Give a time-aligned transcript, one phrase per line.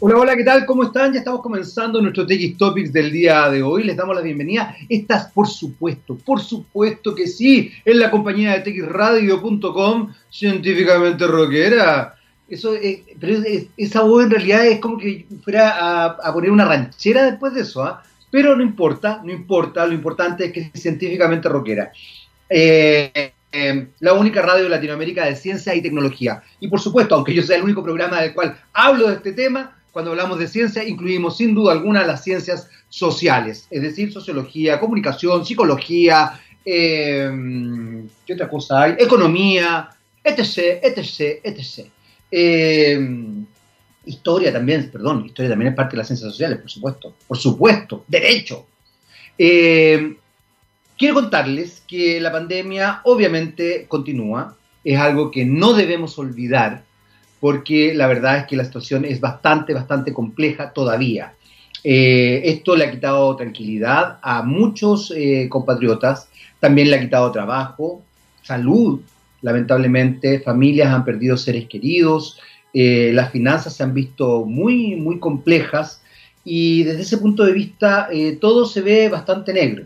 [0.00, 0.64] Hola, hola, ¿qué tal?
[0.64, 1.12] ¿Cómo están?
[1.12, 3.82] Ya estamos comenzando nuestro TX Topics del día de hoy.
[3.82, 4.76] Les damos la bienvenida.
[4.88, 12.14] Estás, por supuesto, por supuesto que sí, en la compañía de txradio.com, científicamente rockera.
[12.48, 13.42] Eso, eh, pero
[13.76, 17.82] esa voz en realidad es como que fuera a, poner una ranchera después de eso,
[17.82, 18.00] ¿ah?
[18.30, 21.90] Pero no importa, no importa, lo importante es que es científicamente rockera.
[22.48, 26.40] Eh, eh, la única radio de Latinoamérica de ciencia y tecnología.
[26.60, 29.74] Y por supuesto, aunque yo sea el único programa del cual hablo de este tema,
[29.98, 35.44] cuando hablamos de ciencia incluimos sin duda alguna las ciencias sociales, es decir, sociología, comunicación,
[35.44, 37.28] psicología, eh,
[38.24, 38.94] ¿qué otra cosa hay?
[38.96, 39.90] Economía,
[40.22, 41.88] etc., etc., etc.
[42.30, 43.10] Eh,
[44.06, 48.04] historia también, perdón, historia también es parte de las ciencias sociales, por supuesto, por supuesto,
[48.06, 48.68] derecho.
[49.36, 50.14] Eh,
[50.96, 56.84] quiero contarles que la pandemia obviamente continúa, es algo que no debemos olvidar,
[57.40, 61.34] porque la verdad es que la situación es bastante, bastante compleja todavía.
[61.84, 66.28] Eh, esto le ha quitado tranquilidad a muchos eh, compatriotas,
[66.58, 68.02] también le ha quitado trabajo,
[68.42, 69.00] salud,
[69.42, 72.38] lamentablemente, familias han perdido seres queridos,
[72.74, 76.02] eh, las finanzas se han visto muy, muy complejas
[76.44, 78.08] y desde ese punto de vista
[78.40, 79.84] todo se ve bastante negro.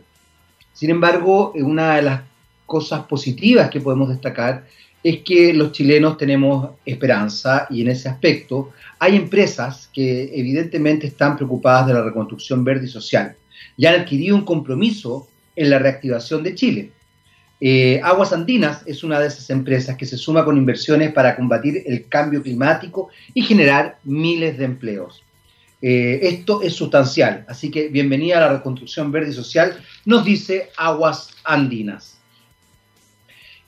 [0.72, 2.22] Sin embargo, una de las
[2.66, 4.64] cosas positivas que podemos destacar
[5.02, 11.36] es que los chilenos tenemos esperanza y en ese aspecto hay empresas que evidentemente están
[11.36, 13.34] preocupadas de la reconstrucción verde y social
[13.76, 16.90] y han adquirido un compromiso en la reactivación de Chile.
[17.60, 21.82] Eh, Aguas Andinas es una de esas empresas que se suma con inversiones para combatir
[21.86, 25.22] el cambio climático y generar miles de empleos.
[25.80, 30.70] Eh, esto es sustancial, así que bienvenida a la reconstrucción verde y social, nos dice
[30.76, 32.18] Aguas Andinas.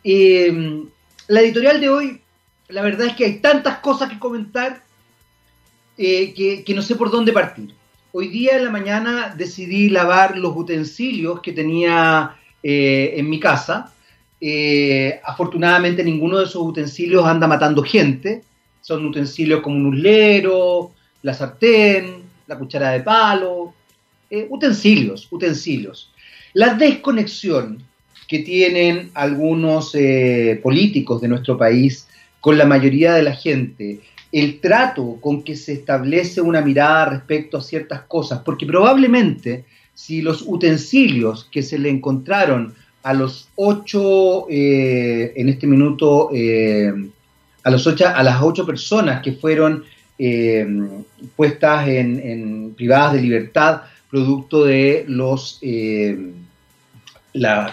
[0.05, 0.85] Eh,
[1.29, 2.21] la editorial de hoy,
[2.69, 4.83] la verdad es que hay tantas cosas que comentar
[5.97, 7.75] eh, que, no sé por dónde partir.
[8.13, 13.93] Hoy día en la mañana decidí lavar los utensilios que tenía eh, en mi casa.
[14.41, 18.43] Eh, afortunadamente ninguno de esos utensilios anda matando gente.
[18.81, 20.93] Son utensilios como un uslero,
[21.23, 23.75] la sartén, la cuchara de palo.
[24.51, 26.13] utensilios, utensilios.
[26.53, 27.83] La desconexión
[28.35, 32.09] que tienen algunos eh, políticos de nuestro país
[32.41, 34.01] con la mayoría de la gente,
[34.33, 40.21] el trato con que se establece una mirada respecto a ciertas cosas, porque probablemente si
[40.21, 42.75] los utensilios que se le encontraron
[43.05, 46.93] a los ocho, eh, en este minuto, eh,
[47.63, 49.85] a, los ocho, a las ocho personas que fueron
[51.37, 55.61] puestas en, en, privadas de libertad producto de los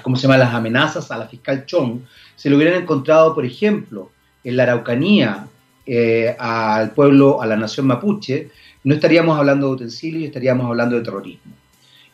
[0.02, 0.38] ¿cómo se llama?
[0.38, 2.02] las amenazas a la fiscal Chong,
[2.36, 4.12] se lo hubieran encontrado, por ejemplo,
[4.44, 5.48] en la Araucanía
[5.86, 8.50] eh, al pueblo, a la nación mapuche,
[8.84, 11.54] no estaríamos hablando de utensilios, estaríamos hablando de terrorismo.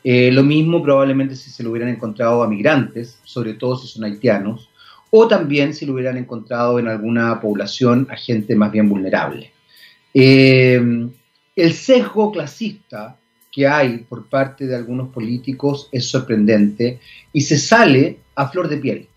[0.03, 4.03] Eh, lo mismo probablemente si se lo hubieran encontrado a migrantes, sobre todo si son
[4.03, 4.69] haitianos,
[5.09, 9.51] o también si lo hubieran encontrado en alguna población a gente más bien vulnerable.
[10.13, 10.81] Eh,
[11.55, 13.17] el sesgo clasista
[13.57, 16.99] que hay por parte de algunos políticos es sorprendente
[17.33, 19.07] y se sale a flor de piel.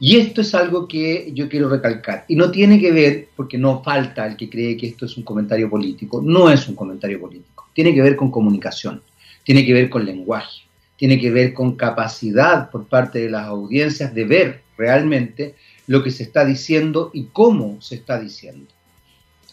[0.00, 2.24] Y esto es algo que yo quiero recalcar.
[2.26, 5.22] Y no tiene que ver, porque no falta el que cree que esto es un
[5.22, 7.68] comentario político, no es un comentario político.
[7.72, 9.00] Tiene que ver con comunicación,
[9.44, 10.62] tiene que ver con lenguaje,
[10.96, 15.54] tiene que ver con capacidad por parte de las audiencias de ver realmente
[15.86, 18.66] lo que se está diciendo y cómo se está diciendo.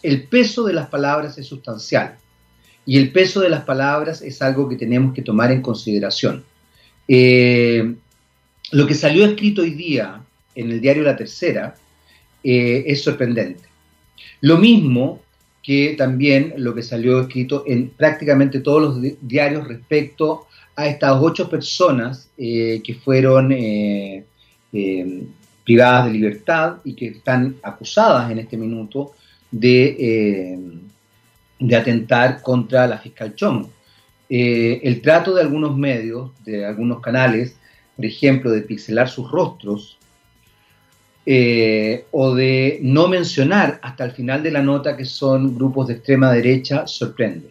[0.02, 2.16] El peso de las palabras es sustancial.
[2.90, 6.42] Y el peso de las palabras es algo que tenemos que tomar en consideración.
[7.06, 7.94] Eh,
[8.72, 10.20] lo que salió escrito hoy día
[10.56, 11.76] en el diario La Tercera
[12.42, 13.62] eh, es sorprendente.
[14.40, 15.20] Lo mismo
[15.62, 21.48] que también lo que salió escrito en prácticamente todos los diarios respecto a estas ocho
[21.48, 23.54] personas eh, que fueron
[25.62, 29.12] privadas de libertad y que están acusadas en este minuto
[29.52, 30.89] de
[31.60, 33.66] de atentar contra la fiscal Chong.
[34.28, 37.56] Eh, el trato de algunos medios, de algunos canales,
[37.94, 39.98] por ejemplo, de pixelar sus rostros
[41.26, 45.94] eh, o de no mencionar hasta el final de la nota que son grupos de
[45.94, 47.50] extrema derecha, sorprende.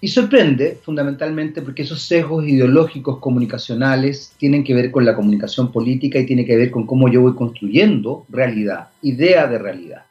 [0.00, 6.18] Y sorprende fundamentalmente porque esos sesgos ideológicos comunicacionales tienen que ver con la comunicación política
[6.18, 10.04] y tiene que ver con cómo yo voy construyendo realidad, idea de realidad.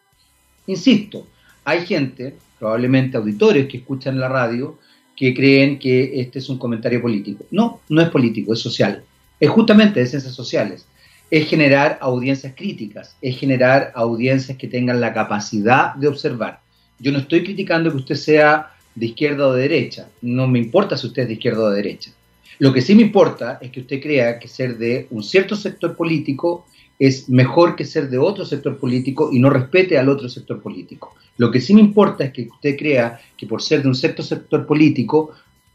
[0.65, 1.27] Insisto,
[1.65, 4.79] hay gente probablemente auditores que escuchan la radio,
[5.17, 7.43] que creen que este es un comentario político.
[7.51, 9.03] No, no es político, es social.
[9.37, 10.87] Es justamente de ciencias sociales.
[11.29, 16.61] Es generar audiencias críticas, es generar audiencias que tengan la capacidad de observar.
[16.99, 20.07] Yo no estoy criticando que usted sea de izquierda o de derecha.
[20.21, 22.11] No me importa si usted es de izquierda o de derecha.
[22.59, 25.97] Lo que sí me importa es que usted crea que ser de un cierto sector
[25.97, 26.65] político
[26.99, 31.15] es mejor que ser de otro sector político y no respete al otro sector político.
[31.37, 34.21] Lo que sí me importa es que usted crea que por ser de un cierto
[34.21, 35.31] sector político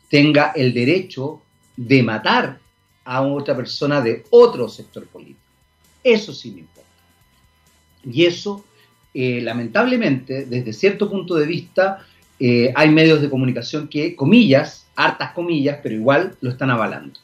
[0.09, 1.43] tenga el derecho
[1.76, 2.59] de matar
[3.05, 5.41] a otra persona de otro sector político.
[6.03, 6.91] Eso sí me importa.
[8.05, 8.65] Y eso,
[9.12, 12.05] eh, lamentablemente, desde cierto punto de vista,
[12.38, 17.19] eh, hay medios de comunicación que, comillas, hartas comillas, pero igual lo están avalando.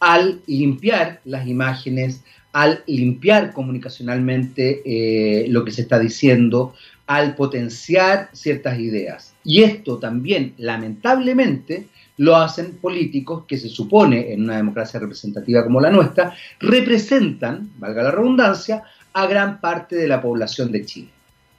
[0.00, 2.22] Al limpiar las imágenes,
[2.56, 6.72] al limpiar comunicacionalmente eh, lo que se está diciendo,
[7.06, 9.34] al potenciar ciertas ideas.
[9.44, 15.82] Y esto también, lamentablemente, lo hacen políticos que se supone, en una democracia representativa como
[15.82, 21.10] la nuestra, representan, valga la redundancia, a gran parte de la población de Chile.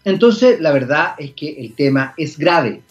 [0.03, 2.81] Entonces, la verdad es que el tema es grave.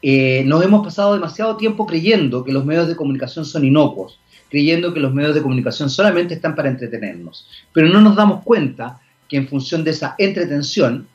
[0.00, 4.20] Eh, nos hemos pasado demasiado tiempo creyendo que los medios de comunicación son inocuos,
[4.50, 9.00] creyendo que los medios de comunicación solamente están para entretenernos, pero no nos damos cuenta
[9.28, 11.06] que en función de esa entretención,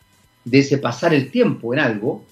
[0.43, 2.25] de ese pasar el tiempo en algo,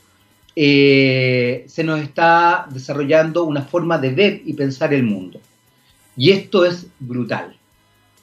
[0.55, 5.39] eh, se nos está desarrollando una forma de ver y pensar el mundo.
[6.15, 7.55] Y esto es brutal.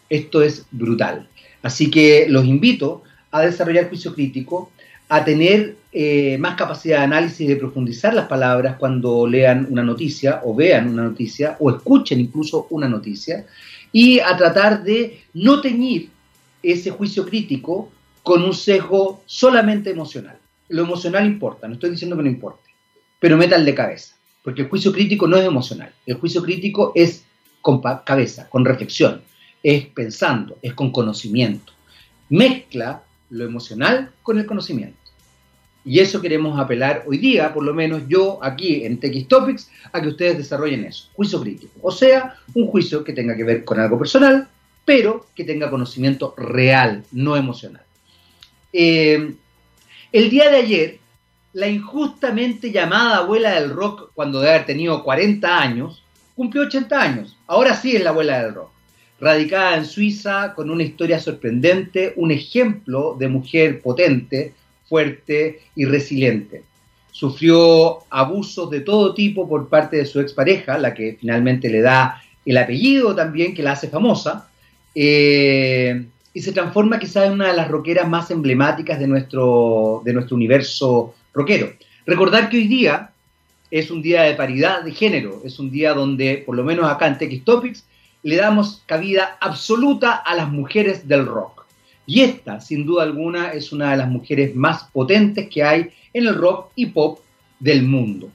[0.09, 1.29] Esto es brutal.
[1.63, 4.73] Así que los invito a desarrollar juicio crítico,
[5.17, 9.83] a tener eh, más capacidad de análisis y de profundizar las palabras cuando lean una
[9.83, 13.47] noticia o vean una noticia o escuchen incluso una noticia
[13.93, 16.11] y a tratar de no teñir
[16.63, 17.91] ese juicio crítico
[18.23, 20.39] con un sesgo solamente emocional
[20.69, 22.71] lo emocional importa, no estoy diciendo que no importe,
[23.21, 27.25] pero metal de cabeza, porque el juicio crítico no es emocional, el juicio crítico es
[27.61, 29.23] con cabeza, con reflexión,
[29.63, 31.73] es pensando, es con conocimiento.
[32.29, 34.99] Mezcla lo emocional con el conocimiento.
[35.85, 40.01] Y eso queremos apelar hoy día, por lo menos yo aquí en TX Topics, a
[40.01, 41.73] que ustedes desarrollen eso, juicio crítico.
[41.83, 44.49] O sea, un juicio que tenga que ver con algo personal,
[44.85, 47.83] pero que tenga conocimiento real, no emocional.
[48.73, 49.35] Eh,
[50.13, 50.99] el día de ayer,
[51.53, 56.03] la injustamente llamada abuela del rock, cuando debe haber tenido 40 años,
[56.35, 57.37] cumplió 80 años.
[57.47, 58.71] Ahora sí es la abuela del rock.
[59.21, 64.55] Radicada en Suiza, con una historia sorprendente, un ejemplo de mujer potente,
[64.89, 66.63] fuerte y resiliente.
[67.11, 72.21] Sufrió abusos de todo tipo por parte de su expareja, la que finalmente le da
[72.45, 74.49] el apellido también que la hace famosa.
[74.95, 80.13] Eh, y se transforma quizás en una de las rockeras más emblemáticas de nuestro, de
[80.13, 81.73] nuestro universo rockero.
[82.07, 83.11] Recordar que hoy día
[83.71, 87.07] es un día de paridad de género, es un día donde, por lo menos acá
[87.07, 87.85] en TX Topics,
[88.25, 91.54] le damos cabida absoluta a las mujeres del rock.
[92.07, 96.27] Y esta, sin duda alguna, es una de las mujeres más potentes que hay en
[96.27, 97.21] el rock y pop
[97.59, 98.31] del mundo.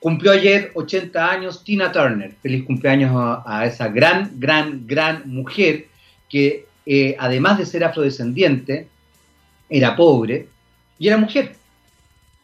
[0.00, 2.34] Cumplió ayer 80 años Tina Turner.
[2.42, 5.88] Feliz cumpleaños a, esa gran, gran, gran mujer
[6.28, 8.88] que eh, además de ser afrodescendiente,
[9.68, 10.48] era pobre
[10.98, 11.54] y era mujer.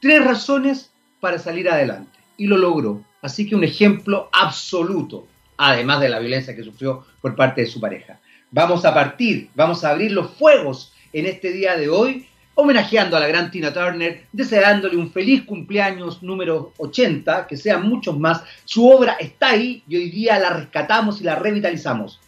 [0.01, 0.91] Tres razones
[1.21, 3.03] para salir adelante y lo logró.
[3.23, 5.27] Así que un ejemplo absoluto,
[5.57, 8.21] además de la violencia que sufrió por parte de su pareja.
[8.55, 13.21] Vamos a partir, vamos a abrir los fuegos en este día de hoy, homenajeando a
[13.21, 18.43] la gran Tina Turner, deseándole un feliz cumpleaños número 80, que sean muchos más.
[18.65, 22.21] Su obra está ahí y hoy día la rescatamos y la revitalizamos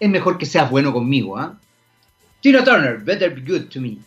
[0.00, 1.36] es mejor que seas bueno conmigo.
[1.36, 1.60] ¿ah?
[2.40, 3.98] Tina Turner, Better Be Good to Me.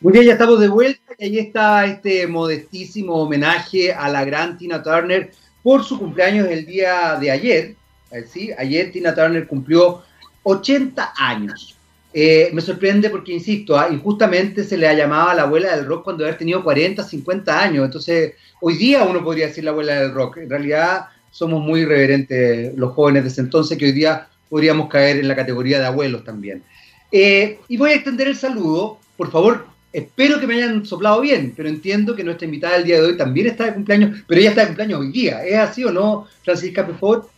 [0.00, 4.58] Muy bien, ya estamos de vuelta y ahí está este modestísimo homenaje a la gran
[4.58, 5.30] Tina Turner
[5.62, 7.76] por su cumpleaños el día de ayer.
[8.12, 8.50] Eh, ¿sí?
[8.56, 10.02] Ayer Tina Turner cumplió
[10.42, 11.76] 80 años.
[12.14, 13.88] Eh, me sorprende porque, insisto, ¿ah?
[13.90, 17.60] injustamente se le ha llamado a la abuela del rock cuando haber tenido 40, 50
[17.60, 17.84] años.
[17.84, 20.38] Entonces, hoy día uno podría decir la abuela del rock.
[20.38, 25.16] En realidad, somos muy irreverentes los jóvenes de ese entonces que hoy día podríamos caer
[25.16, 26.62] en la categoría de abuelos también.
[27.10, 31.54] Eh, y voy a extender el saludo, por favor, espero que me hayan soplado bien,
[31.56, 34.50] pero entiendo que nuestra invitada del día de hoy también está de cumpleaños, pero ella
[34.50, 37.30] está de cumpleaños hoy día, ¿es así o no, Francisca, favor?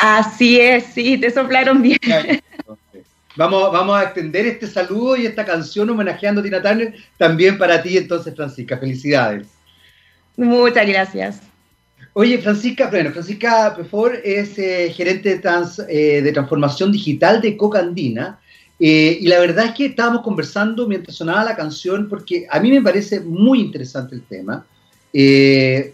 [0.00, 1.98] Así es, sí, te soplaron bien.
[3.36, 7.82] Vamos, vamos a extender este saludo y esta canción homenajeando a Tina Turner también para
[7.82, 8.78] ti entonces, Francisca.
[8.78, 9.46] Felicidades.
[10.36, 11.40] Muchas gracias.
[12.14, 15.50] Oye, Francisca, bueno, Francisca Pefor es eh, gerente de,
[15.88, 18.40] eh, de, transformación digital de Coca Andina.
[18.80, 22.70] Eh, y la verdad es que estábamos conversando mientras sonaba la canción porque a mí
[22.70, 24.64] me parece muy interesante el tema,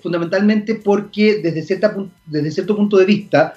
[0.01, 3.55] fundamentalmente porque desde, cierta, desde cierto punto de vista,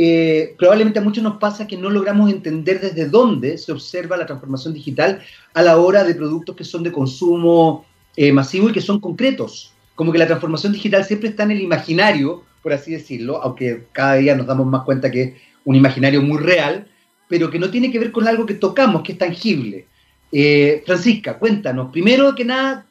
[0.00, 4.26] eh, probablemente a muchos nos pasa que no logramos entender desde dónde se observa la
[4.26, 5.20] transformación digital
[5.54, 9.72] a la hora de productos que son de consumo eh, masivo y que son concretos.
[9.96, 14.14] Como que la transformación digital siempre está en el imaginario, por así decirlo, aunque cada
[14.14, 15.32] día nos damos más cuenta que es
[15.64, 16.86] un imaginario muy real,
[17.26, 19.88] pero que no tiene que ver con algo que tocamos, que es tangible.
[20.30, 22.86] Eh, Francisca, cuéntanos, primero que nada,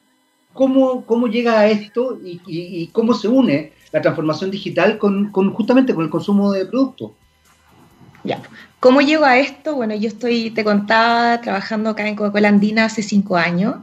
[0.58, 6.04] ¿cómo, cómo llega a esto y cómo se une la transformación digital con, justamente con
[6.04, 7.12] el consumo de productos.
[8.24, 8.42] Ya.
[8.80, 9.74] ¿Cómo llego a esto?
[9.76, 13.76] Bueno, yo estoy, te contaba, trabajando acá en Coca-Cola Andina hace cinco años.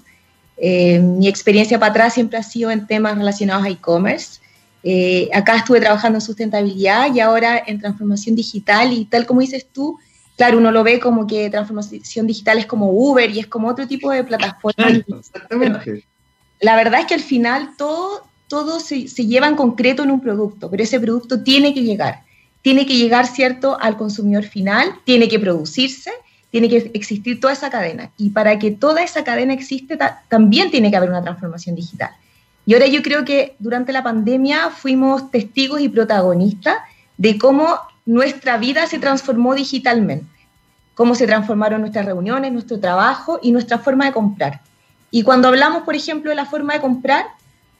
[0.57, 4.39] Eh, mi experiencia para atrás siempre ha sido en temas relacionados a e-commerce.
[4.83, 9.65] Eh, acá estuve trabajando en sustentabilidad y ahora en transformación digital y tal como dices
[9.71, 9.97] tú,
[10.37, 13.87] claro, uno lo ve como que transformación digital es como Uber y es como otro
[13.87, 14.89] tipo de plataforma.
[14.89, 16.05] Exactamente.
[16.59, 20.69] La verdad es que al final todo, todo se, lleva en concreto en un producto,
[20.69, 22.23] pero ese producto tiene que llegar.
[22.61, 26.11] Tiene que llegar, ¿cierto?, al consumidor final, tiene que producirse,
[26.49, 28.11] tiene que existir toda esa cadena.
[28.17, 29.97] Y para que toda esa cadena existe,
[30.29, 32.11] también tiene que haber una transformación digital.
[32.65, 36.77] Y ahora yo creo que durante la pandemia fuimos testigos y protagonistas
[37.17, 40.27] de cómo nuestra vida se transformó digitalmente,
[40.95, 44.61] cómo se transformaron nuestras reuniones, nuestro trabajo y nuestra forma de comprar.
[45.15, 47.27] Y cuando hablamos, por ejemplo, de la forma de comprar,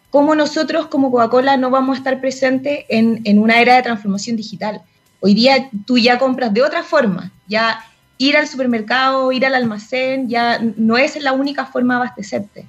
[0.10, 4.82] cómo nosotros como Coca-Cola no vamos a estar presentes en, una era de transformación digital.
[5.20, 7.84] Hoy día tú ya compras de otra forma, ya
[8.18, 12.66] ir al supermercado, ir al almacén, ya no es la única forma de abastecerte.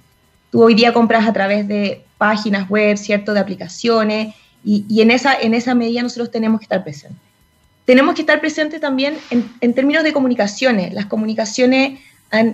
[0.50, 5.40] Tú hoy día compras a través de páginas web, ¿cierto?, de aplicaciones, y, en, esa,
[5.40, 7.22] en esa medida nosotros tenemos que estar presentes.
[7.84, 10.92] Tenemos que estar presentes también en, en términos de comunicaciones.
[10.92, 12.00] Las comunicaciones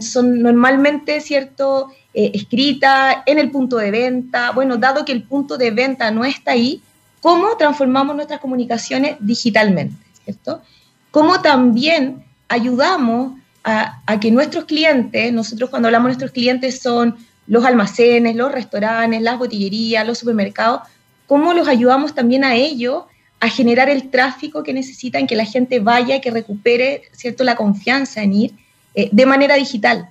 [0.00, 4.52] son normalmente, ¿cierto?, eh, escrita en el punto de venta.
[4.52, 6.82] Bueno, dado que el punto de venta no está ahí,
[7.20, 9.96] ¿cómo transformamos nuestras comunicaciones digitalmente?
[10.24, 10.62] ¿Cierto?
[11.10, 17.64] ¿Cómo también ayudamos a, que nuestros clientes, nosotros cuando hablamos de nuestros clientes son los
[17.64, 20.82] almacenes, los restaurantes, las botillerías, los supermercados,
[21.26, 23.04] cómo los ayudamos también a ellos
[23.40, 27.42] a generar el tráfico que necesitan, que la gente vaya, que recupere ¿cierto?
[27.42, 28.54] la confianza en ir
[28.94, 30.08] eh, de manera digital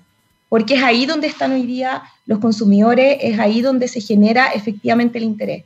[0.52, 5.18] porque es ahí donde están hoy día los consumidores, es ahí donde se genera efectivamente
[5.18, 5.64] el interés.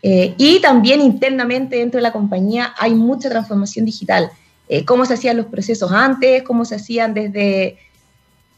[0.00, 4.30] Eh, y también internamente dentro de la compañía hay mucha transformación digital.
[4.68, 7.78] Eh, cómo se hacían los procesos antes, cómo se hacían desde,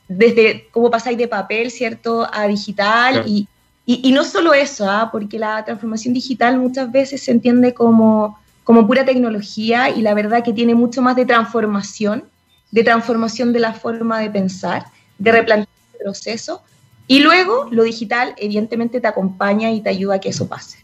[0.07, 3.25] desde cómo pasáis de papel, ¿cierto?, a digital.
[3.27, 3.49] Y,
[3.87, 5.09] y, no solo eso, ¿ah?
[5.11, 10.45] porque la transformación digital muchas veces se entiende como, como pura tecnología y la verdad
[10.45, 12.25] que tiene mucho más de transformación,
[12.71, 14.85] de transformación de la forma de pensar
[15.19, 16.63] de replantear el proceso.
[17.07, 20.79] Y luego lo digital evidentemente te acompaña y te ayuda a que eso pase.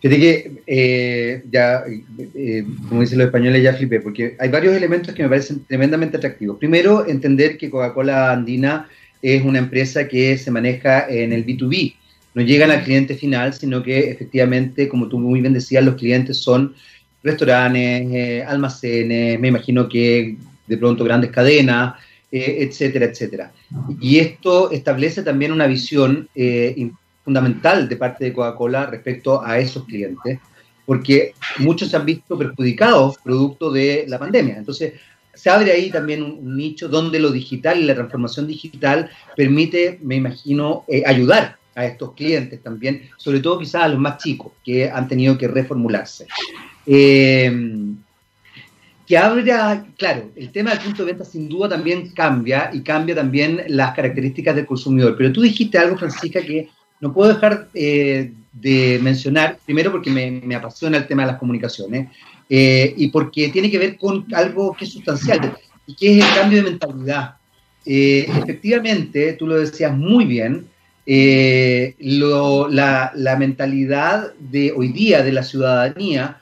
[0.00, 1.84] Fíjate que eh, ya,
[2.34, 6.16] eh, como dicen los españoles, ya flipé, porque hay varios elementos que me parecen tremendamente
[6.16, 6.58] atractivos.
[6.58, 8.88] Primero, entender que Coca-Cola Andina
[9.22, 11.94] es una empresa que se maneja en el B2B.
[12.34, 16.38] No llegan al cliente final, sino que efectivamente, como tú muy bien decías, los clientes
[16.38, 16.74] son
[17.22, 20.36] restaurantes, eh, almacenes, me imagino que
[20.72, 21.94] de pronto grandes cadenas,
[22.30, 23.52] eh, etcétera, etcétera.
[24.00, 26.90] Y esto establece también una visión eh,
[27.22, 30.38] fundamental de parte de Coca-Cola respecto a esos clientes,
[30.86, 34.56] porque muchos se han visto perjudicados producto de la pandemia.
[34.56, 34.94] Entonces,
[35.34, 40.16] se abre ahí también un, nicho donde lo digital y la transformación digital permite, me
[40.16, 44.88] imagino, eh, ayudar a estos clientes también, sobre todo quizás a los más chicos que
[44.90, 46.26] han tenido que reformularse.
[49.06, 53.14] Que abra, claro, el tema del punto de venta sin duda también cambia y cambia
[53.14, 55.16] también las características del consumidor.
[55.16, 56.68] Pero tú dijiste algo, Francisca, que
[57.00, 62.08] no puedo dejar eh, de mencionar, primero porque me, apasiona el tema de las comunicaciones
[62.48, 65.56] eh, y porque tiene que ver con algo que es sustancial
[65.86, 67.36] y que es el cambio de mentalidad.
[67.84, 70.66] Eh, efectivamente, tú lo decías muy bien,
[71.04, 76.40] la, la, mentalidad de hoy día de la ciudadanía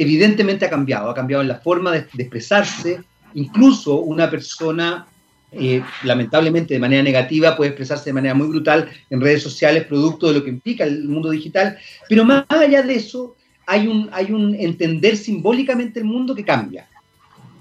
[0.00, 3.02] evidentemente ha cambiado, ha cambiado en la forma de, expresarse,
[3.34, 5.06] incluso una persona,
[5.52, 10.28] eh, lamentablemente de manera negativa, puede expresarse de manera muy brutal en redes sociales, producto
[10.28, 11.76] de lo que implica el mundo digital,
[12.08, 16.88] pero más allá de eso, hay un, hay un entender simbólicamente el mundo que cambia.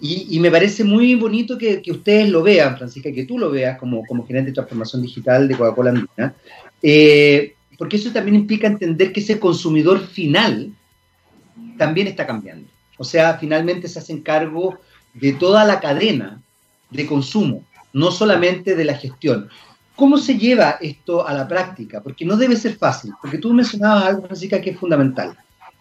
[0.01, 4.05] Y, me parece muy bonito que, ustedes lo vean, Francisca, que tú lo veas como,
[4.05, 6.34] como gerente de transformación digital de Coca-Cola Andina,
[6.81, 10.72] eh, porque eso también implica entender que ese consumidor final
[11.79, 12.69] también está cambiando.
[12.98, 14.77] O sea, finalmente se hacen cargo
[15.15, 16.41] de toda la cadena
[16.91, 19.50] de consumo, no solamente de la gestión.
[19.95, 22.01] ¿Cómo se lleva esto a la práctica?
[22.01, 25.36] Porque no debe ser fácil, porque tú mencionabas algo, Francisca, que es fundamental.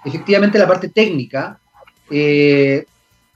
[0.04, 1.58] Efectivamente, la parte técnica
[2.10, 2.86] eh,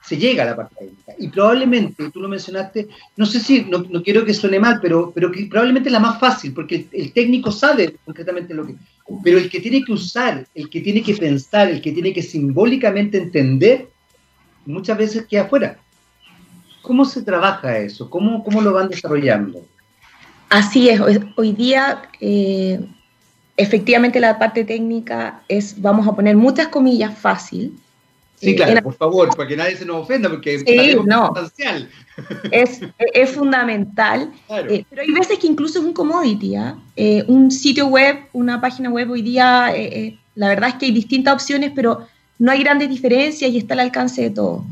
[0.05, 1.13] se llega a la parte técnica.
[1.19, 5.31] Y probablemente, tú lo mencionaste, no sé si, no, quiero que suene mal, pero, pero
[5.49, 8.75] probablemente es la más fácil, porque el, técnico sabe concretamente lo que...
[9.23, 12.23] Pero el que tiene que usar, el que tiene que pensar, el que tiene que
[12.23, 13.89] simbólicamente entender,
[14.65, 15.77] muchas veces queda afuera.
[16.83, 18.09] ¿Cómo se trabaja eso?
[18.09, 19.65] ¿Cómo, cómo lo van desarrollando?
[20.49, 22.81] Así es, hoy, día eh,
[23.57, 27.79] efectivamente la parte técnica es, vamos a poner muchas comillas, fácil,
[28.43, 31.89] Sí, eh, claro, por favor, para que nadie se nos ofenda, porque es sustancial.
[32.51, 32.81] Es,
[33.15, 34.31] es, fundamental,
[34.69, 36.57] eh, pero hay veces que incluso es un commodity.
[36.57, 36.77] ¿ah?
[36.95, 39.73] Eh, un sitio web, una página web hoy día,
[40.35, 42.07] la verdad es que hay distintas opciones, pero
[42.39, 44.65] no hay grandes diferencias y está al alcance de todo.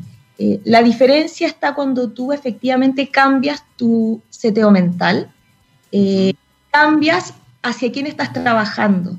[0.65, 5.31] la diferencia está cuando tú efectivamente cambias tu seteo mental,
[6.71, 9.17] cambias hacia quién estás trabajando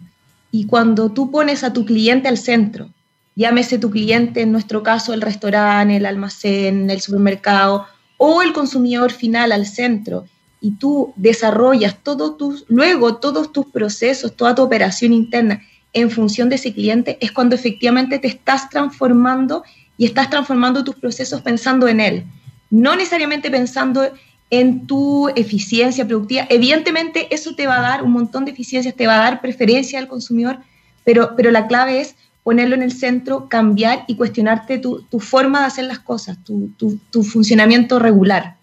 [0.51, 2.89] y cuando tú pones a tu cliente al centro
[3.35, 9.11] llámese tu cliente, en nuestro caso el restaurante, el almacén, el supermercado o el consumidor
[9.11, 10.25] final al centro,
[10.61, 15.61] y tú desarrollas todos tus, luego todos tus procesos, toda tu operación interna
[15.91, 19.63] en función de ese cliente, es cuando efectivamente te estás transformando
[19.97, 22.25] y estás transformando tus procesos pensando en él,
[22.69, 24.11] no necesariamente pensando
[24.51, 26.45] en tu eficiencia productiva.
[26.49, 29.97] Evidentemente eso te va a dar un montón de eficiencias, te va a dar preferencia
[29.97, 30.59] al consumidor,
[31.03, 35.65] pero, pero la clave es ponerlo en el centro, cambiar y cuestionarte tu, forma de
[35.67, 38.55] hacer las cosas, tu, funcionamiento regular.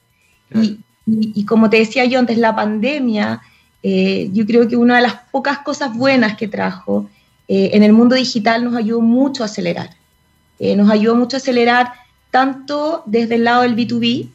[1.06, 3.40] Y, como te decía yo antes, la pandemia,
[3.82, 7.08] eh, yo creo que una de las pocas cosas buenas que trajo
[7.46, 9.90] eh, en el mundo digital nos ayudó mucho a acelerar.
[10.58, 11.92] Eh, nos ayudó mucho a acelerar
[12.30, 14.30] tanto desde el lado del B2B,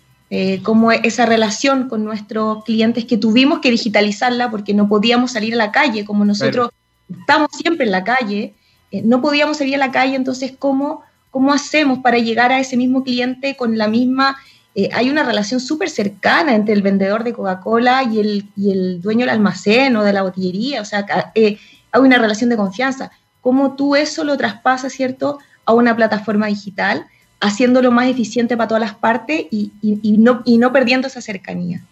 [0.64, 5.58] como esa relación con nuestros clientes que tuvimos que digitalizarla porque no podíamos salir a
[5.58, 6.72] la calle, como nosotros
[7.08, 8.56] estamos siempre en la calle,
[8.94, 12.78] eh, no podíamos salir a la calle, entonces, ¿cómo, cómo hacemos para llegar a ese
[12.78, 14.38] mismo cliente con la misma...
[14.76, 19.02] Eh, hay una relación súper cercana entre el vendedor de Coca-Cola y el, y el
[19.02, 21.58] dueño del almacén o de la botillería, o sea, eh,
[21.92, 23.12] hay una relación de confianza.
[23.42, 27.08] ¿Cómo tú eso lo traspasas, ¿cierto?, a una plataforma digital,
[27.40, 31.84] haciéndolo más eficiente para todas las partes y, y, no, y no perdiendo esa cercanía.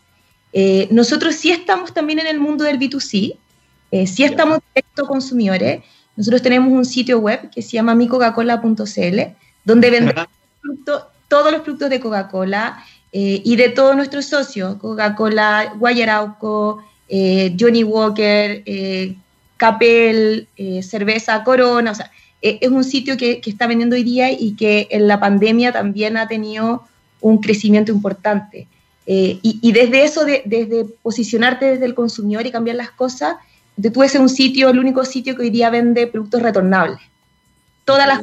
[0.92, 3.38] nosotros sí estamos también en el mundo del B2C,
[4.06, 5.84] sí estamos directo consumidores,
[6.16, 9.20] nosotros tenemos un sitio web que se llama micoca-cola.cl,
[9.64, 10.28] donde vendemos
[11.28, 17.84] todos los productos de Coca-Cola eh, y de todos nuestros socios, Coca-Cola, Guayarauco, eh, Johnny
[17.84, 19.16] Walker, eh,
[19.58, 20.48] Capel,
[20.82, 25.08] Cerveza Corona, o sea, es un sitio que, está vendiendo hoy día y que en
[25.08, 26.88] la pandemia también ha tenido
[27.22, 28.68] un crecimiento importante.
[29.06, 33.36] Y, desde eso, desde posicionarte desde el consumidor y cambiar las cosas,
[33.90, 37.00] tú ves un sitio, el único sitio que hoy día vende productos retornables.
[37.86, 38.22] Todas las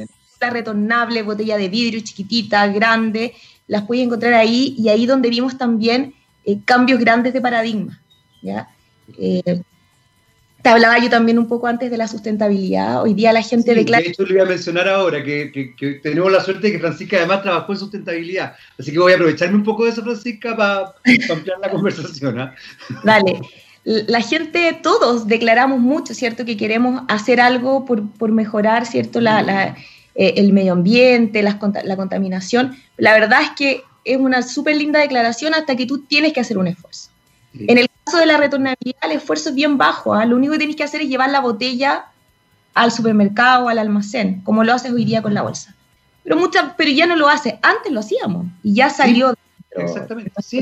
[0.53, 3.35] retornables, botella de vidrio chiquitita, grande,
[3.66, 8.01] las puedes encontrar ahí y ahí donde vimos también eh, cambios grandes de paradigma.
[8.42, 8.68] ¿ya?
[9.18, 9.62] Eh,
[10.62, 13.03] te hablaba yo también un poco antes de la sustentabilidad.
[13.03, 14.03] Hoy día la gente sí, declara...
[14.03, 17.42] De hecho, le voy a mencionar ahora que, tenemos la suerte de que Francisca además
[17.42, 18.55] trabajó en sustentabilidad.
[18.79, 20.94] Así que voy a aprovecharme un poco de eso, Francisca, para,
[21.33, 22.40] ampliar la conversación.
[22.40, 22.55] ¿ah?
[23.03, 23.40] Dale
[23.85, 26.45] la gente, todos declaramos mucho, ¿cierto?
[26.45, 29.21] Que queremos hacer algo por, mejorar, ¿cierto?
[29.21, 29.77] La,
[30.14, 32.77] eh, el medio ambiente, la contaminación.
[32.97, 36.59] La verdad es que es una súper linda declaración hasta que tú tienes que hacer
[36.59, 37.11] un esfuerzo.
[37.55, 40.14] En el caso de la retornabilidad, el esfuerzo es bien bajo.
[40.14, 40.25] ¿ah?
[40.25, 42.07] Lo único que tienes que hacer es llevar la botella
[42.75, 45.75] al supermercado o al almacén, como lo haces hoy día con la bolsa.
[46.23, 47.59] Pero, mucha, pero ya no lo hace.
[47.62, 49.35] Antes lo hacíamos y ya salió.
[49.71, 50.31] exactamente.
[50.43, 50.61] Sí.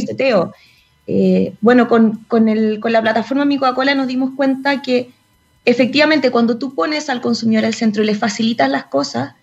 [1.07, 5.11] Eh, bueno, con, la plataforma Mi Coca-Cola nos dimos cuenta que
[5.65, 9.35] efectivamente cuando tú pones al consumidor al centro y le facilitas las cosas,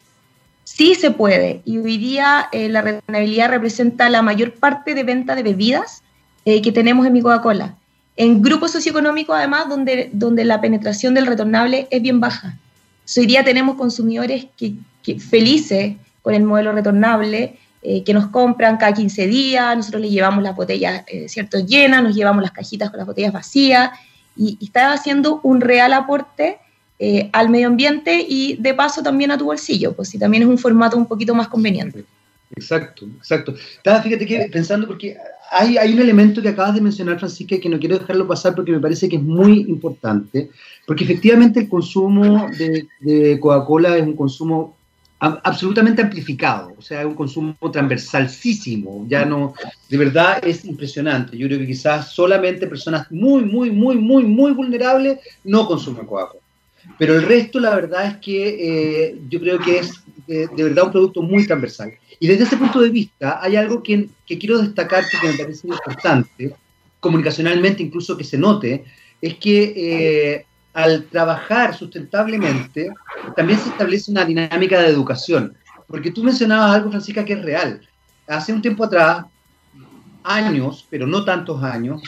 [0.64, 1.62] sí se puede.
[1.66, 6.04] Y hoy día eh, la retornabilidad representa la mayor parte de venta de bebidas
[6.46, 7.76] eh, que tenemos en Mi Coca-Cola.
[8.16, 12.58] En grupos socioeconómicos, además, donde, la penetración del retornable es bien baja.
[13.18, 14.76] hoy día tenemos consumidores que
[15.20, 20.42] felices con el modelo retornable, eh, que nos compran cada 15 días, nosotros les llevamos
[20.42, 21.60] las botellas eh, ¿cierto?
[21.60, 23.92] llenas, nos llevamos las cajitas con las botellas vacías
[24.38, 26.60] y, está haciendo un real aporte
[26.98, 30.50] eh, al medio ambiente y de paso también a tu bolsillo, pues si también es
[30.50, 32.06] un formato un poquito más conveniente.
[32.56, 33.54] Exacto, exacto.
[33.76, 35.18] Estaba, fíjate que pensando, porque
[35.52, 38.72] hay, hay, un elemento que acabas de mencionar, Francisca, que no quiero dejarlo pasar porque
[38.72, 40.50] me parece que es muy importante,
[40.88, 44.78] porque efectivamente el consumo de Coca-Cola es un consumo
[45.24, 49.54] absolutamente amplificado, o sea, un consumo transversalísimo, ya no,
[49.90, 51.38] de verdad es impresionante.
[51.38, 56.44] Yo creo que quizás solamente personas muy, muy, muy, muy, muy vulnerables no consumen Coca-Cola.
[57.00, 59.94] Pero el resto, la verdad es que eh, yo creo que es
[60.28, 61.94] de, verdad un producto muy transversal.
[62.20, 65.68] Y desde ese punto de vista hay algo que, que quiero destacar que me parece
[65.68, 66.54] importante,
[67.00, 68.84] comunicacionalmente incluso que se note,
[69.22, 72.92] es que eh, al trabajar sustentablemente
[73.36, 75.56] también se establece una dinámica de educación.
[75.88, 77.82] Porque tú mencionabas algo, Francisca, que es real.
[78.28, 79.26] Hace un tiempo atrás,
[80.24, 82.02] años, pero no tantos años,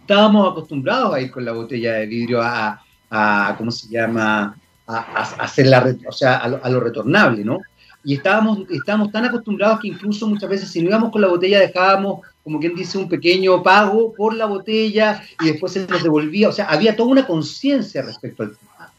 [0.00, 4.56] estábamos acostumbrados a ir con la botella de vidrio a, ¿cómo se llama?
[4.86, 4.98] A,
[5.40, 7.58] hacer la, o sea, a lo, retornable, ¿no?
[8.04, 11.60] Y estábamos, estábamos tan acostumbrados que incluso muchas veces si no íbamos con la botella
[11.60, 16.48] dejábamos, como quien dice, un pequeño pago por la botella y después se nos devolvía.
[16.48, 18.92] O sea, había toda una conciencia respecto al tema.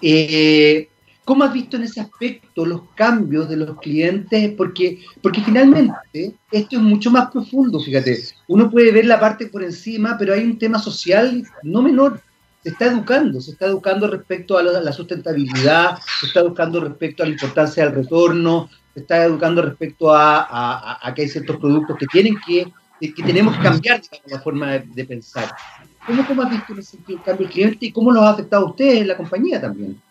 [0.00, 0.88] Eh,
[1.26, 4.52] ¿Cómo has visto en ese aspecto los cambios de los clientes?
[4.56, 8.16] Porque, porque finalmente esto es mucho más profundo, fíjate.
[8.46, 12.22] Uno puede ver la parte por encima, pero hay un tema social no menor.
[12.66, 17.26] Se está educando, se está educando respecto a la, sustentabilidad, se está educando respecto a
[17.26, 21.96] la importancia del retorno, se está educando respecto a, a, a que hay ciertos productos
[21.96, 22.66] que tienen que,
[23.00, 25.54] que tenemos que cambiar la forma de, pensar.
[26.08, 29.00] ¿Cómo, ¿Cómo, has visto ese el cambio cliente y cómo lo ha afectado a ustedes
[29.00, 30.02] en la compañía también?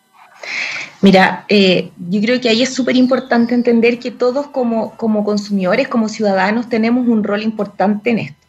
[1.01, 5.89] Mira, eh, yo creo que ahí es súper importante entender que todos como, como, consumidores,
[5.89, 8.47] como ciudadanos, tenemos un rol importante en esto.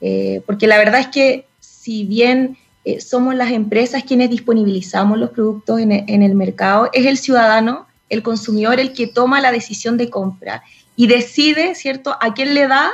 [0.00, 5.30] Eh, porque la verdad es que si bien eh, somos las empresas quienes disponibilizamos los
[5.30, 9.98] productos en, en, el mercado, es el ciudadano, el consumidor, el que toma la decisión
[9.98, 10.62] de compra
[10.96, 12.90] y decide, ¿cierto?, a quién le da,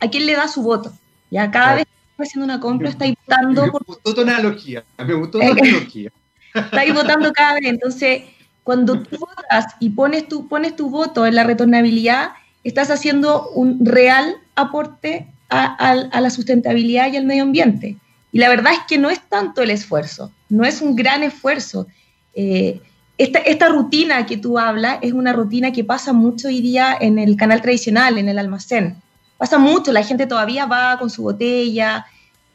[0.00, 0.92] a quién le da su voto.
[1.30, 1.76] Ya cada claro.
[1.76, 3.64] vez que está haciendo una compra está votando.
[3.64, 6.10] Me gustó tu analogía, me gustó tu analogía
[6.54, 7.64] estáis votando cada vez.
[7.64, 8.22] Entonces,
[8.62, 12.30] cuando tú votas y pones tu, pones tu voto en la retornabilidad,
[12.64, 17.96] estás haciendo un real aporte a, a, a, la sustentabilidad y al medio ambiente.
[18.32, 21.86] Y la verdad es que no es tanto el esfuerzo, no es un gran esfuerzo.
[22.34, 22.80] Eh,
[23.18, 27.18] esta, esta, rutina que tú hablas es una rutina que pasa mucho hoy día en
[27.18, 28.96] el canal tradicional, en el almacén.
[29.36, 32.06] Pasa mucho, la gente todavía va con su botella,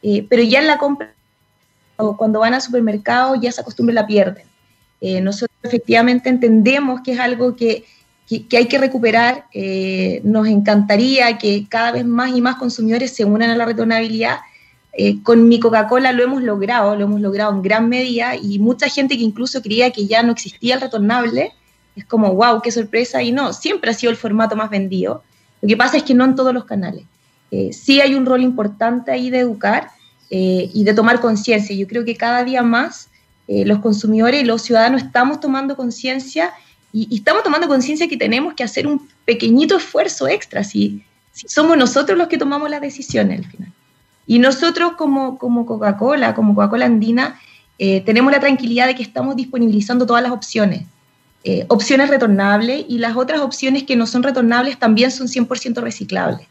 [0.02, 1.14] eh, pero ya en la compra
[1.98, 4.46] o cuando van al supermercado ya esa costumbre la pierden.
[5.00, 7.84] Eh, nosotros efectivamente entendemos que es algo que,
[8.26, 9.46] que, hay que recuperar.
[9.52, 14.38] Eh, nos encantaría que cada vez más y más consumidores se unan a la retornabilidad.
[15.00, 18.88] Eh, con mi Coca-Cola lo hemos logrado, lo hemos logrado en gran medida y mucha
[18.88, 21.52] gente que incluso creía que ya no existía el retornable,
[21.96, 25.22] es como, wow, qué sorpresa, y no, siempre ha sido el formato más vendido.
[25.62, 27.04] Lo que pasa es que no en todos los canales.
[27.72, 29.90] sí hay un rol importante ahí de educar,
[30.30, 31.74] eh, y de tomar conciencia.
[31.74, 33.08] Yo creo que cada día más
[33.46, 36.52] eh, los consumidores y los ciudadanos estamos tomando conciencia
[36.92, 41.48] y, y, estamos tomando conciencia que tenemos que hacer un pequeñito esfuerzo extra si, si,
[41.48, 43.72] somos nosotros los que tomamos las decisiones al final.
[44.28, 47.40] Y nosotros como, como Coca-Cola, como Coca-Cola Andina,
[47.78, 50.82] eh, tenemos la tranquilidad de que estamos disponibilizando todas las opciones.
[51.44, 56.46] Eh, opciones retornables y las otras opciones que no son retornables también son 100% reciclables.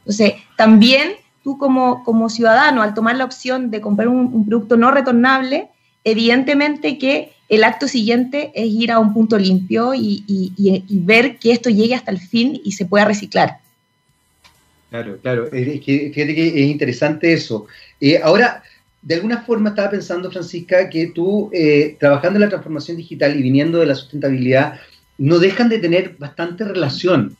[0.00, 4.90] Entonces, también tú como, como ciudadano, al tomar la opción de comprar un, producto no
[4.90, 5.70] retornable,
[6.04, 11.52] evidentemente que el acto siguiente es ir a un punto limpio y, y ver que
[11.52, 13.61] esto llegue hasta el fin y se pueda reciclar.
[14.92, 15.46] Claro, claro.
[15.50, 17.66] Es que, fíjate que es interesante eso.
[17.98, 18.62] Eh, ahora,
[19.00, 23.42] de alguna forma estaba pensando, Francisca, que tú, eh, trabajando en la transformación digital y
[23.42, 24.78] viniendo de la sustentabilidad,
[25.16, 27.38] no dejan de tener bastante relación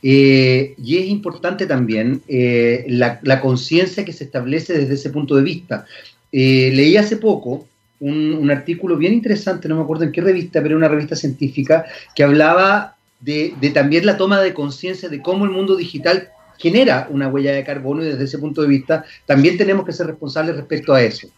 [0.00, 5.34] eh, y es importante también eh, la, la conciencia que se establece desde ese punto
[5.34, 5.86] de vista.
[6.30, 7.66] Eh, leí hace poco
[7.98, 11.84] un, un, artículo bien interesante, no me acuerdo en qué revista, pero una revista científica,
[12.14, 16.30] que hablaba de, de también la toma de conciencia de cómo el mundo digital
[16.62, 20.06] genera una huella de carbono y desde ese punto de vista también tenemos que ser
[20.06, 21.28] responsables respecto a eso.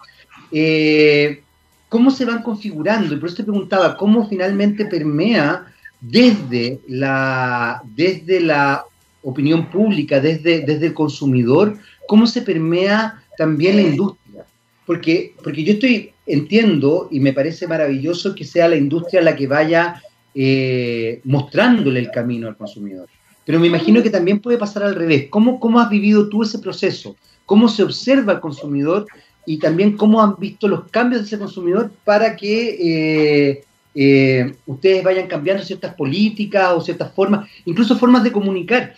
[0.52, 1.42] Eh,
[1.88, 3.14] ¿Cómo se van configurando?
[3.14, 5.66] Y por eso te preguntaba, ¿cómo finalmente permea
[6.00, 8.84] desde la, desde la
[9.22, 14.44] opinión pública, desde, desde el consumidor, cómo se permea también la industria.
[14.87, 19.46] Porque, porque yo estoy, entiendo y me parece maravilloso que sea la industria la que
[19.46, 20.02] vaya
[20.34, 23.08] eh, mostrándole el camino al consumidor.
[23.44, 25.26] Pero me imagino que también puede pasar al revés.
[25.30, 27.16] ¿Cómo, ¿Cómo has vivido tú ese proceso?
[27.46, 29.07] ¿Cómo se observa al consumidor?
[29.46, 35.04] Y también cómo han visto los cambios de ese consumidor para que eh, eh, ustedes
[35.04, 38.94] vayan cambiando ciertas políticas o ciertas formas, incluso formas de comunicar.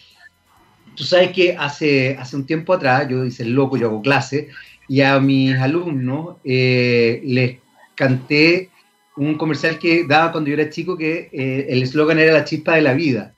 [0.94, 4.48] Tú sabes que hace, hace un tiempo atrás, yo hice el loco, yo hago clase,
[4.88, 7.58] y a mis alumnos eh, les
[7.94, 8.70] canté
[9.16, 12.76] un comercial que daba cuando yo era chico, que eh, el eslogan era la chispa
[12.76, 13.34] de la vida.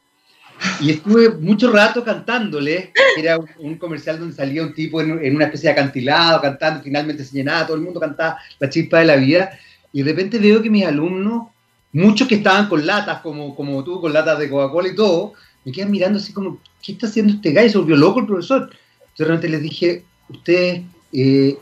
[0.80, 5.68] Y estuve mucho rato cantándole, era un, comercial donde salía un tipo en, una especie
[5.68, 9.50] de acantilado cantando, finalmente se llenaba, todo el mundo cantaba la chispa de la vida,
[9.92, 11.48] y de repente veo que mis alumnos
[11.92, 15.72] muchos que estaban con latas, como, como tú, con latas de Coca-Cola y todo, me
[15.72, 17.70] quedan mirando así como, ¿qué está haciendo este gallo?
[17.70, 18.70] Se volvió loco el profesor.
[19.16, 21.58] Yo realmente les dije, ustedes, eh,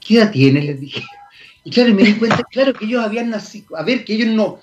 [0.00, 0.66] ¿qué edad tienen?
[0.66, 1.02] Les dije.
[1.64, 4.60] Y claro, me di cuenta, claro, que ellos habían nacido, a ver, que ellos no,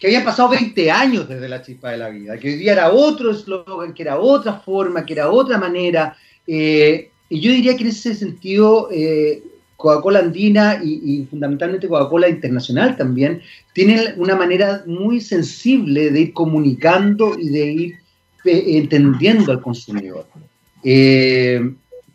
[0.00, 2.90] que habían pasado 20 años desde la chispa de la vida, que hoy día era
[2.90, 6.16] otro eslogan, que era otra forma, que era otra manera.
[6.46, 9.42] Eh, y yo diría que en ese sentido, eh,
[9.76, 13.42] Coca-Cola Andina y, fundamentalmente Coca-Cola Internacional también
[13.74, 17.94] tienen una manera muy sensible de ir comunicando y de ir
[18.44, 20.26] entendiendo al consumidor.
[20.82, 21.60] Eh,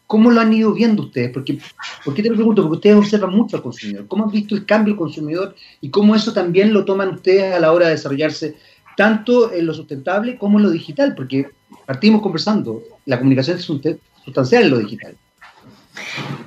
[0.08, 1.32] ¿Cómo lo han ido viendo ustedes?
[1.32, 1.60] Porque,
[2.04, 2.62] ¿Por qué te lo pregunto?
[2.62, 4.08] Porque ustedes observan mucho al consumidor.
[4.08, 7.60] ¿Cómo han visto el cambio del consumidor y cómo eso también lo toman ustedes a
[7.60, 8.56] la hora de desarrollarse
[8.96, 11.16] tanto en lo sustentable como en lo digital?
[11.16, 11.50] Porque
[11.86, 15.18] partimos conversando, la comunicación es sustancial en lo digital.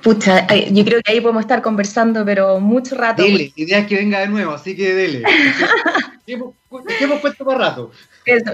[0.03, 3.23] Pucha, yo creo que ahí podemos estar conversando, pero mucho rato.
[3.23, 5.23] Dele, la idea es que venga de nuevo, así que dele.
[6.27, 7.91] ¿Qué hemos, puesto para rato?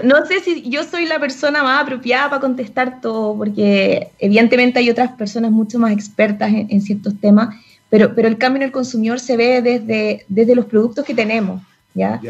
[0.03, 4.89] No sé si yo soy la persona más apropiada para contestar todo, porque evidentemente hay
[4.89, 7.53] otras personas mucho más expertas en, ciertos temas,
[7.89, 11.61] pero, pero el cambio en el consumidor se ve desde, desde los productos que tenemos,
[11.93, 12.21] ¿ya?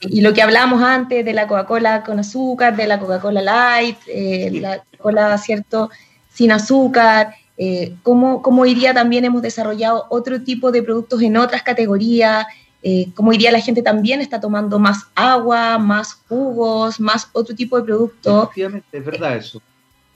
[0.00, 4.50] Y lo que hablábamos antes de la Coca-Cola con azúcar, de la Coca-Cola Light, eh,
[4.54, 5.90] la Coca-Cola, ¿cierto?,
[6.32, 11.36] sin azúcar, eh, cómo, cómo hoy día también hemos desarrollado otro tipo de productos en
[11.36, 12.46] otras categorías,
[12.82, 17.54] eh, cómo hoy día la gente también está tomando más agua, más jugos, más otro
[17.54, 18.44] tipo de productos.
[18.44, 19.60] Efectivamente, es verdad eso.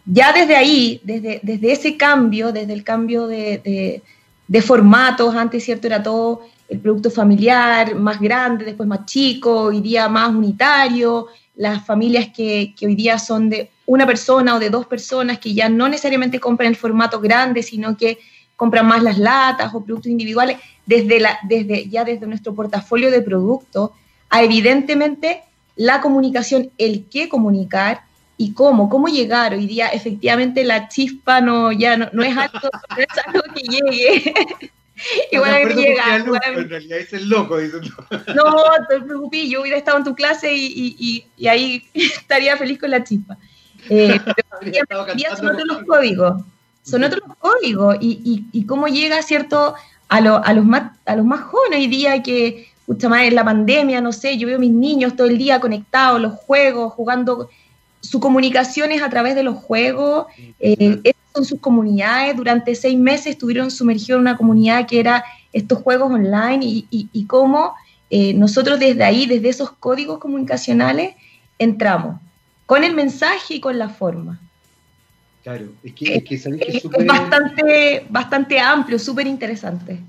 [0.06, 4.00] Ya desde ahí, desde, desde ese cambio, desde el cambio de,
[4.48, 5.86] de, formatos, antes, ¿cierto?
[5.86, 11.84] Era todo el producto familiar, más grande, después más chico, hoy día más unitario, las
[11.84, 15.88] familias que, hoy día son de una persona o de dos personas que ya no
[15.88, 18.18] necesariamente compran el formato grande, sino que
[18.56, 23.90] compran más las latas o productos individuales, desde, desde ya desde nuestro portafolio de productos,
[24.30, 25.42] a evidentemente
[25.76, 28.02] la comunicación, el qué comunicar
[28.36, 29.54] y cómo, cómo llegar.
[29.54, 34.34] Hoy día efectivamente la chispa no, ya no, es, no es algo que llegue.
[35.32, 36.16] igual a mí llega.
[36.16, 37.78] En realidad es el loco, dice.
[38.34, 38.54] No,
[38.88, 42.90] te preocupes, yo hubiera estado en tu clase y, y, y ahí estaría feliz con
[42.90, 43.36] la chispa.
[43.90, 44.18] Eh,
[45.36, 46.42] son otros los códigos,
[46.82, 49.74] son otros los códigos y, y, cómo llega, ¿cierto?,
[50.08, 53.44] a, a, los más, a los más jóvenes hoy día que, mucha más en la
[53.44, 57.50] pandemia, no sé, yo veo a mis niños todo el día conectados, los juegos, jugando,
[58.00, 60.26] su comunicación es a través de los juegos,
[60.60, 65.78] eh, son sus comunidades, durante seis meses estuvieron sumergidos en una comunidad que era estos
[65.78, 67.74] juegos online y, y, cómo
[68.10, 71.14] eh, nosotros desde ahí, desde esos códigos comunicacionales,
[71.58, 72.20] entramos
[72.66, 74.40] con el mensaje y con la forma.
[75.42, 80.00] Claro, es que, es, que, es, bastante, bastante amplio, súper interesante.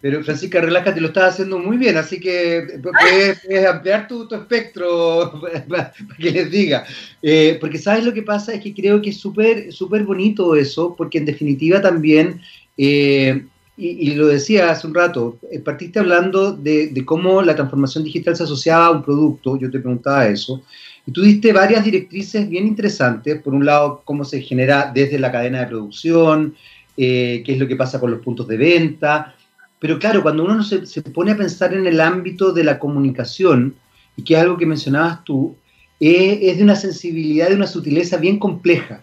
[0.00, 5.92] Pero Francisca, relájate, lo estás haciendo muy bien, así que puedes, ampliar tu, espectro para,
[6.16, 6.84] que les diga.
[7.20, 10.94] Eh, porque sabes lo que pasa es que creo que es súper súper bonito eso,
[10.96, 12.40] porque en definitiva también,
[12.76, 13.44] eh,
[13.76, 18.44] y, lo decía hace un rato, eh, partiste hablando de, cómo la transformación digital se
[18.44, 20.62] asociaba a un producto, yo te preguntaba eso,
[21.06, 23.40] y tú diste varias directrices bien interesantes.
[23.42, 26.54] Por un lado, cómo se genera desde la cadena de producción,
[26.96, 29.34] qué es lo que pasa con los puntos de venta.
[29.78, 33.76] Pero claro, cuando uno se, pone a pensar en el ámbito de la comunicación,
[34.16, 35.56] y que es algo que mencionabas tú,
[36.00, 39.02] eh, es de una sensibilidad, de una sutileza bien compleja,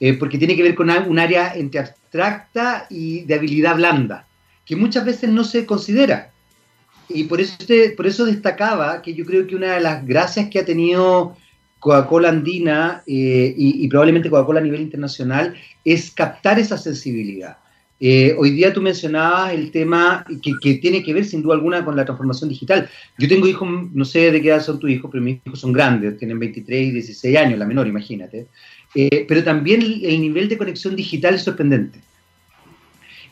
[0.00, 4.26] eh, porque tiene que ver con un área entre abstracta y de habilidad blanda,
[4.64, 6.32] que muchas veces no se considera.
[7.08, 11.36] Y por eso, destacaba que yo creo que una de las gracias que ha tenido
[11.78, 17.58] Coca-Cola andina eh, y, probablemente Coca-Cola a nivel internacional es captar esa sensibilidad.
[17.98, 21.96] Eh, hoy día tú mencionabas el tema que, tiene que ver sin duda alguna con
[21.96, 22.88] la transformación digital.
[23.18, 25.72] Yo tengo hijos, no sé de qué edad son tus hijos, pero mis hijos son
[25.72, 28.46] grandes, tienen 23 y 16 años, la menor, imagínate.
[28.94, 32.00] Eh, pero también el, nivel de conexión digital es sorprendente.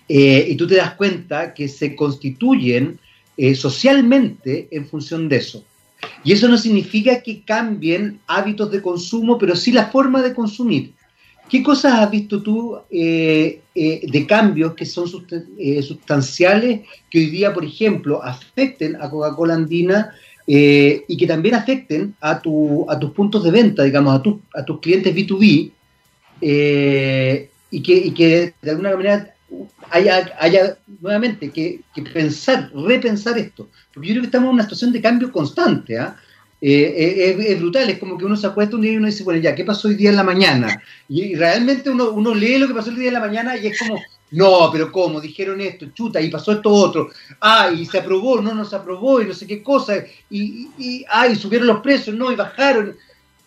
[0.09, 2.99] y tú te das cuenta que se constituyen
[3.55, 5.65] socialmente en función de eso.
[6.23, 10.93] Y eso no significa que cambien hábitos de consumo, pero sí la forma de consumir.
[11.49, 15.07] ¿Qué cosas has visto tú eh, eh, de cambios que son
[15.59, 16.81] eh, sustanciales
[17.11, 20.15] que hoy día, por ejemplo, afecten a Coca-Cola Andina
[20.47, 25.15] y que también afecten a, tu, tus puntos de venta, digamos, a, a tus clientes
[25.15, 25.73] B2B
[27.71, 29.35] y que, de alguna manera
[29.91, 31.81] haya, nuevamente que,
[32.13, 33.69] pensar, repensar esto.
[33.93, 35.99] Porque yo creo que estamos en una situación de cambio constante.
[36.67, 39.39] Eh, es, brutal, es como que uno se acuesta un día y uno dice, bueno,
[39.39, 40.83] ya, ¿qué pasó hoy día en la mañana?
[41.11, 43.79] Y, realmente uno, uno lee lo que pasó el día en la mañana y es
[43.79, 44.01] como,
[44.31, 45.21] No, pero ¿cómo?
[45.21, 47.11] Dijeron esto, chuta, y pasó esto otro.
[47.39, 50.07] Ah, y se aprobó, no, no se aprobó, y no sé qué cosa.
[50.31, 52.97] Y, y, ah, y subieron los precios, no, y bajaron.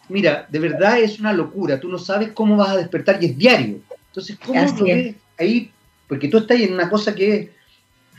[0.09, 1.79] Mira, de verdad es una locura.
[1.79, 3.79] Tú no sabes cómo vas a despertar y es diario.
[4.09, 5.71] Entonces, ¿cómo lo ves ahí?
[6.07, 7.51] Porque tú estás en una cosa que,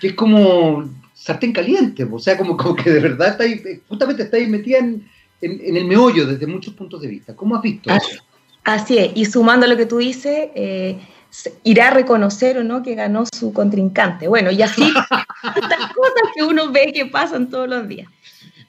[0.00, 4.22] que es como sartén caliente, o sea, como, como que de verdad está ahí, justamente
[4.22, 5.08] está ahí metida en,
[5.40, 7.34] en, el meollo desde muchos puntos de vista.
[7.34, 8.24] ¿Cómo has visto así, eso?
[8.64, 10.98] Así es, y sumando lo que tú dices, eh,
[11.64, 14.28] irá a reconocer o no que ganó su contrincante.
[14.28, 14.92] Bueno, y así
[15.42, 18.08] tantas cosas que uno ve que pasan todos los días.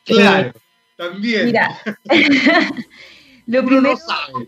[0.03, 0.51] Claro,
[0.97, 1.45] también.
[1.45, 1.77] Mira,
[3.45, 4.47] lo uno primero, no sabe.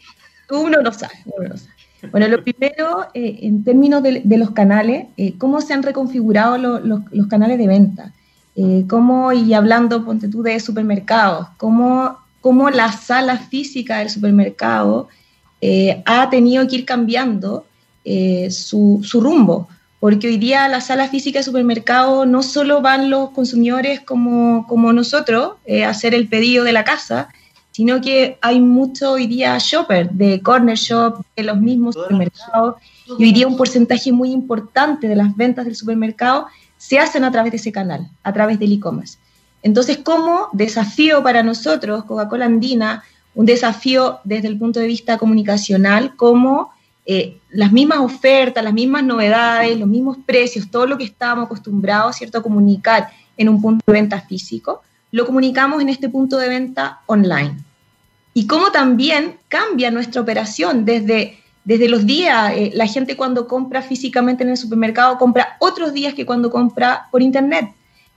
[0.49, 1.80] Uno no sabe, uno no sabe.
[2.11, 7.27] Bueno, lo primero, eh, en términos de, los canales, eh, ¿cómo se han reconfigurado los
[7.27, 8.13] canales de venta?
[8.55, 15.07] Eh, cómo, y hablando, ponte tú, de supermercados, cómo, cómo la sala física del supermercado
[16.05, 17.65] ha tenido que ir cambiando
[18.49, 19.69] su, su, rumbo,
[19.99, 24.91] porque hoy día la sala física del supermercado no solo van los consumidores como, como
[24.91, 27.29] nosotros a hacer el pedido de la casa,
[27.71, 32.75] sino que hay mucho hoy día shopper de corner shop, de los mismos supermercados,
[33.17, 37.31] y hoy día un porcentaje muy importante de las ventas del supermercado se hacen a
[37.31, 39.17] través de ese canal, a través del e-commerce.
[39.63, 43.03] Entonces, como desafío para nosotros, Coca-Cola Andina,
[43.35, 46.71] un desafío desde el punto de vista comunicacional, como
[47.05, 52.15] eh, las mismas ofertas, las mismas novedades, los mismos precios, todo lo que estábamos acostumbrados
[52.15, 52.39] ¿cierto?
[52.39, 57.01] a comunicar en un punto de venta físico, lo comunicamos en este punto de venta
[57.05, 57.57] online.
[58.33, 63.81] Y cómo también cambia nuestra operación desde, desde los días, eh, la gente cuando compra
[63.81, 67.69] físicamente en el supermercado compra otros días que cuando compra por internet.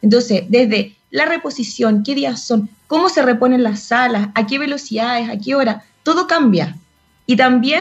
[0.02, 5.28] Entonces, desde la reposición, qué días son, cómo se reponen las salas, a qué velocidades,
[5.28, 6.76] a qué hora, todo cambia.
[7.26, 7.80] Y también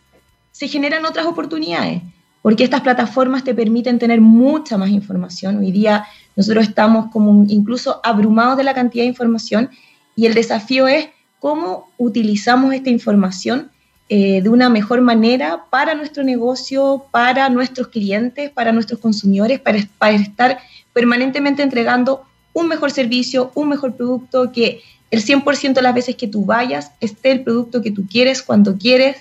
[0.51, 2.01] se generan otras oportunidades,
[2.41, 5.57] porque estas plataformas te permiten tener mucha más información.
[5.57, 9.69] Hoy día nosotros estamos como incluso abrumados de la cantidad de información
[10.15, 13.71] y el desafío es cómo utilizamos esta información
[14.09, 19.79] eh, de una mejor manera para nuestro negocio, para nuestros clientes, para nuestros consumidores, para,
[19.97, 20.59] para estar
[20.93, 26.27] permanentemente entregando un mejor servicio, un mejor producto, que el 100% de las veces que
[26.27, 29.17] tú vayas esté el producto que tú quieres, cuando quieres,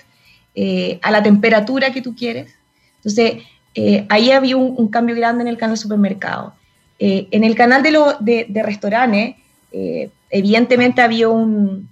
[0.55, 2.53] eh, a la temperatura que tú quieres.
[2.97, 3.43] Entonces,
[3.75, 6.53] eh, ahí había un, un, cambio grande en el canal supermercado.
[7.05, 9.35] Eh, en el canal de, de, restaurantes,
[9.73, 11.89] eh, evidentemente había un,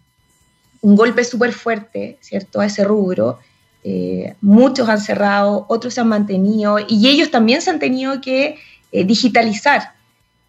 [0.79, 3.39] un golpe súper fuerte, ¿cierto?, a ese rubro.
[3.83, 8.55] Eh, muchos han cerrado, otros se han mantenido y ellos también se han tenido que
[8.93, 9.81] digitalizar.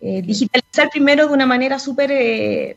[0.00, 2.76] digitalizar primero de una manera súper,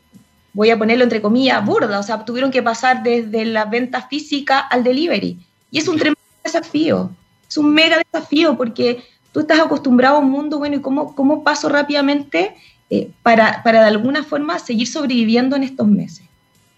[0.54, 4.58] voy a ponerlo entre comillas, burda, o sea, tuvieron que pasar desde la venta física
[4.58, 5.38] al delivery.
[5.70, 7.10] Y es un tremendo desafío,
[7.48, 9.04] es un mega desafío porque
[9.36, 12.54] tú estás acostumbrado a un mundo, bueno, ¿y cómo, cómo paso rápidamente
[12.88, 16.24] eh, para, para, de alguna forma seguir sobreviviendo en estos meses?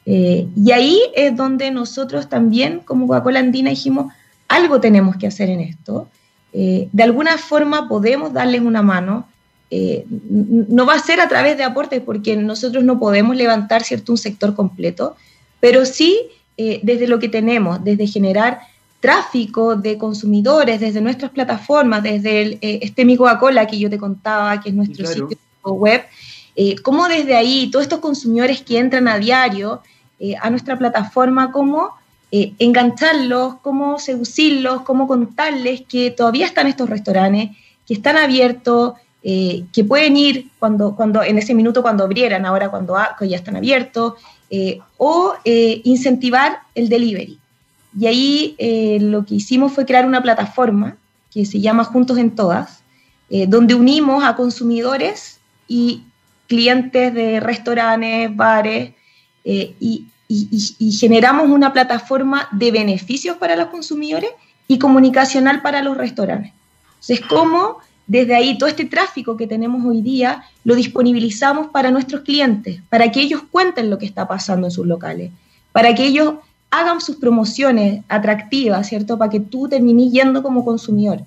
[0.05, 4.12] Eh, y ahí es donde nosotros también, como Coca-Cola Andina, dijimos,
[4.49, 6.09] algo tenemos que hacer en esto.
[6.53, 9.29] Eh, de alguna forma podemos darles una mano.
[9.71, 14.18] no va a ser a través de aportes porque nosotros no podemos levantar cierto un
[14.18, 15.14] sector completo,
[15.61, 16.18] pero sí
[16.57, 18.62] desde lo que tenemos, desde generar
[19.00, 23.98] tráfico de consumidores desde nuestras plataformas, desde el, eh, este Mi Coca-Cola que yo te
[23.98, 26.02] contaba, que es nuestro sitio web,
[26.56, 29.80] eh, cómo desde ahí todos estos consumidores que entran a diario
[30.18, 31.96] eh, a nuestra plataforma, cómo
[32.30, 37.56] engancharlos, cómo seducirlos, cómo contarles que todavía están estos restaurantes,
[37.87, 42.98] que están abiertos, que pueden ir cuando, cuando, en ese minuto cuando abrieran, ahora cuando,
[43.22, 44.12] ya están abiertos,
[44.98, 45.34] o
[45.84, 47.38] incentivar el delivery.
[47.96, 50.96] Y ahí eh, lo que hicimos fue crear una plataforma
[51.31, 52.83] que se llama Juntos en Todas,
[53.31, 56.03] eh, donde unimos a consumidores y
[56.46, 58.92] clientes de restaurantes, bares,
[59.44, 60.07] eh, y,
[60.98, 64.31] generamos una plataforma de beneficios para los consumidores
[64.66, 66.53] y comunicacional para los restaurantes.
[67.01, 72.22] Entonces, ¿cómo desde ahí todo este tráfico que tenemos hoy día lo disponibilizamos para nuestros
[72.22, 75.31] clientes, para que ellos cuenten lo que está pasando en sus locales,
[75.72, 76.35] para que ellos
[76.70, 79.19] hagan sus promociones atractivas, ¿cierto?
[79.19, 81.23] Para que tú termines yendo como consumidor.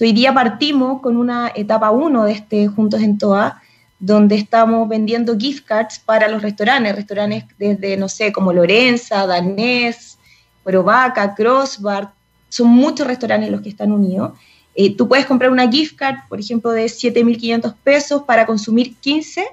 [0.00, 3.62] hoy día partimos con una etapa 1 de este Juntos en Toa,
[3.98, 10.18] donde estamos vendiendo gift cards para los restaurantes, restaurantes desde, no sé, como Lorenza, Danés,
[10.62, 12.12] Provaca, Crossbar,
[12.48, 14.32] son muchos restaurantes los que están unidos.
[14.74, 19.46] Eh, tú puedes comprar una gift card, por ejemplo, de 7.500 pesos para consumir 15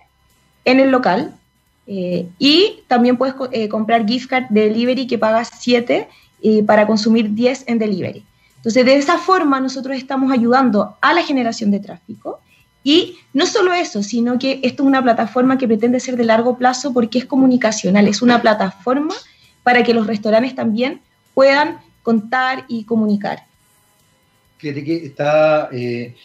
[0.66, 1.34] en el local,
[1.88, 6.08] eh, y también puedes eh, comprar gift card de delivery que pagas 7
[6.42, 8.24] eh, para consumir 10 en delivery.
[8.58, 12.40] Entonces, de esa forma nosotros estamos ayudando a la generación de tráfico
[12.84, 16.58] y no solo eso, sino que esto es una plataforma que pretende ser de largo
[16.58, 19.16] plazo porque es comunicacional, es una plataforma
[19.64, 21.02] para que los restaurantes también
[21.34, 23.46] puedan contar y comunicar.
[24.58, 26.16] Fíjate que está, eh,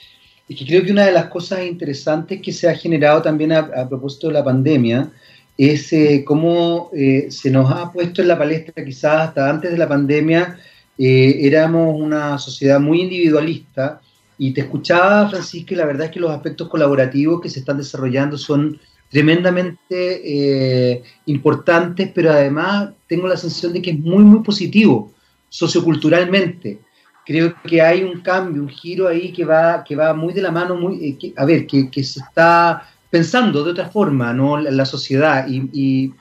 [0.48, 4.28] que creo que una de las cosas interesantes que se ha generado también a, propósito
[4.28, 5.10] de la pandemia
[5.58, 9.78] es eh, cómo eh, se nos ha puesto en la palestra, quizás hasta antes de
[9.78, 10.58] la pandemia,
[11.00, 14.00] éramos una sociedad muy individualista
[14.38, 17.76] y te escuchaba, Francisco, y la verdad es que los aspectos colaborativos que se están
[17.76, 18.80] desarrollando son
[19.10, 25.12] tremendamente eh, importantes, pero además tengo la sensación de que es muy, muy positivo
[25.48, 26.78] socioculturalmente.
[27.26, 30.50] Creo que hay un cambio, un giro ahí que va, que va muy de la
[30.50, 34.58] mano, muy, eh, a ver, que, que, se está pensando de otra forma, ¿no?
[34.58, 35.46] La, sociedad.
[35.48, 36.12] Y,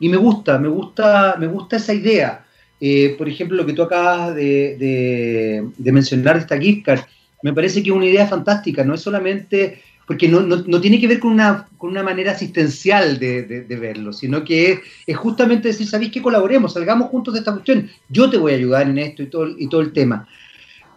[0.00, 2.44] y, me gusta, me gusta, me gusta esa idea.
[2.80, 4.76] Eh, por ejemplo, lo que tú acabas de,
[5.78, 7.00] de, mencionar de esta gift card,
[7.42, 11.06] me parece que es una idea fantástica, no es solamente, porque no, no, tiene que
[11.06, 15.86] ver con una, con una manera asistencial de, de, verlo, sino que es, justamente decir,
[15.86, 16.72] ¿sabéis que colaboremos?
[16.72, 19.68] Salgamos juntos de esta cuestión, yo te voy a ayudar en esto y todo, y
[19.68, 20.26] todo el tema.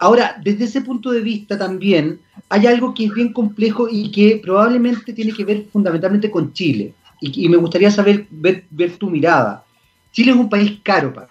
[0.06, 4.40] Ahora, desde ese punto de vista también hay algo que es bien complejo y que
[4.40, 6.94] probablemente tiene que ver fundamentalmente con Chile.
[7.22, 9.66] Y, me gustaría saber, ver, tu mirada.
[10.12, 11.30] Chile es un país caro para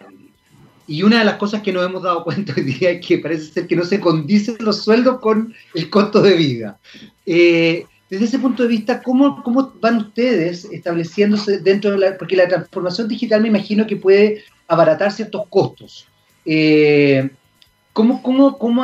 [0.88, 3.44] y una de las cosas que nos hemos dado cuenta hoy día es que parece
[3.52, 6.78] ser que no se condicen los sueldos con el costo de vida.
[7.24, 12.18] Eh, desde ese punto de vista, ¿cómo, ¿cómo van ustedes estableciéndose dentro de la...
[12.18, 16.08] Porque la transformación digital me imagino que puede abaratar ciertos costos.
[16.44, 17.30] Eh,
[17.94, 18.82] ¿Cómo, cómo, cómo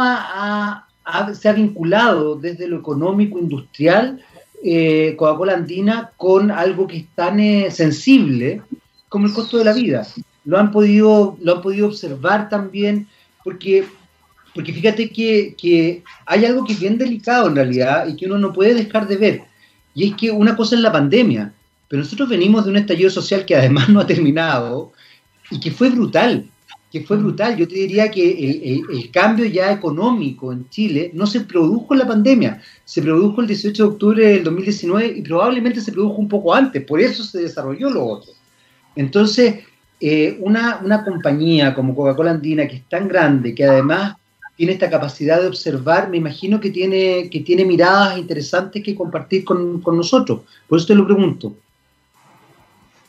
[1.35, 4.25] se ha vinculado desde lo económico industrial
[4.65, 7.39] eh, Coca-Cola Andina con algo que es tan
[7.71, 8.63] sensible
[9.11, 10.07] como el costo de la vida?
[10.45, 13.07] lo han podido, lo han podido observar también,
[13.45, 13.85] porque,
[14.55, 18.53] porque fíjate que, hay algo que es bien delicado en realidad y que uno no
[18.53, 19.43] puede dejar de ver.
[19.95, 21.53] Y es que una cosa es la pandemia,
[21.89, 24.93] pero nosotros venimos de un estallido social que además no ha terminado
[25.51, 26.47] y que fue brutal,
[26.91, 27.57] que fue brutal.
[27.57, 32.07] Yo te diría que el, cambio ya económico en Chile no se produjo en la
[32.07, 36.55] pandemia, se produjo el 18 de octubre del 2019 y probablemente se produjo un poco
[36.55, 38.33] antes, por eso se desarrolló lo otro.
[38.97, 39.61] Entonces,
[40.01, 44.17] eh, una, una, compañía como Coca-Cola Andina, que es tan grande, que además
[44.57, 49.45] tiene esta capacidad de observar, me imagino que tiene, que tiene miradas interesantes que compartir
[49.45, 50.41] con, con nosotros.
[50.69, 51.55] Por eso te lo pregunto.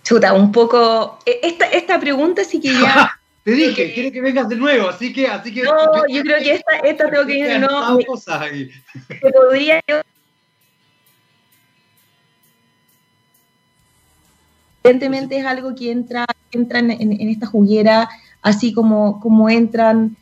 [0.03, 1.19] Chuta, un poco.
[1.25, 3.11] Eh, esta, esta pregunta sí que ya.
[3.43, 5.27] Te dije, quiero que vengas de nuevo, así que.
[5.27, 7.97] Así que no, yo, creo que esta, esta tengo que ir de nuevo.
[7.97, 10.01] Te podría yo
[14.83, 18.09] Evidentemente es algo que entra, entra en, esta juguera,
[18.41, 20.17] así como, como entran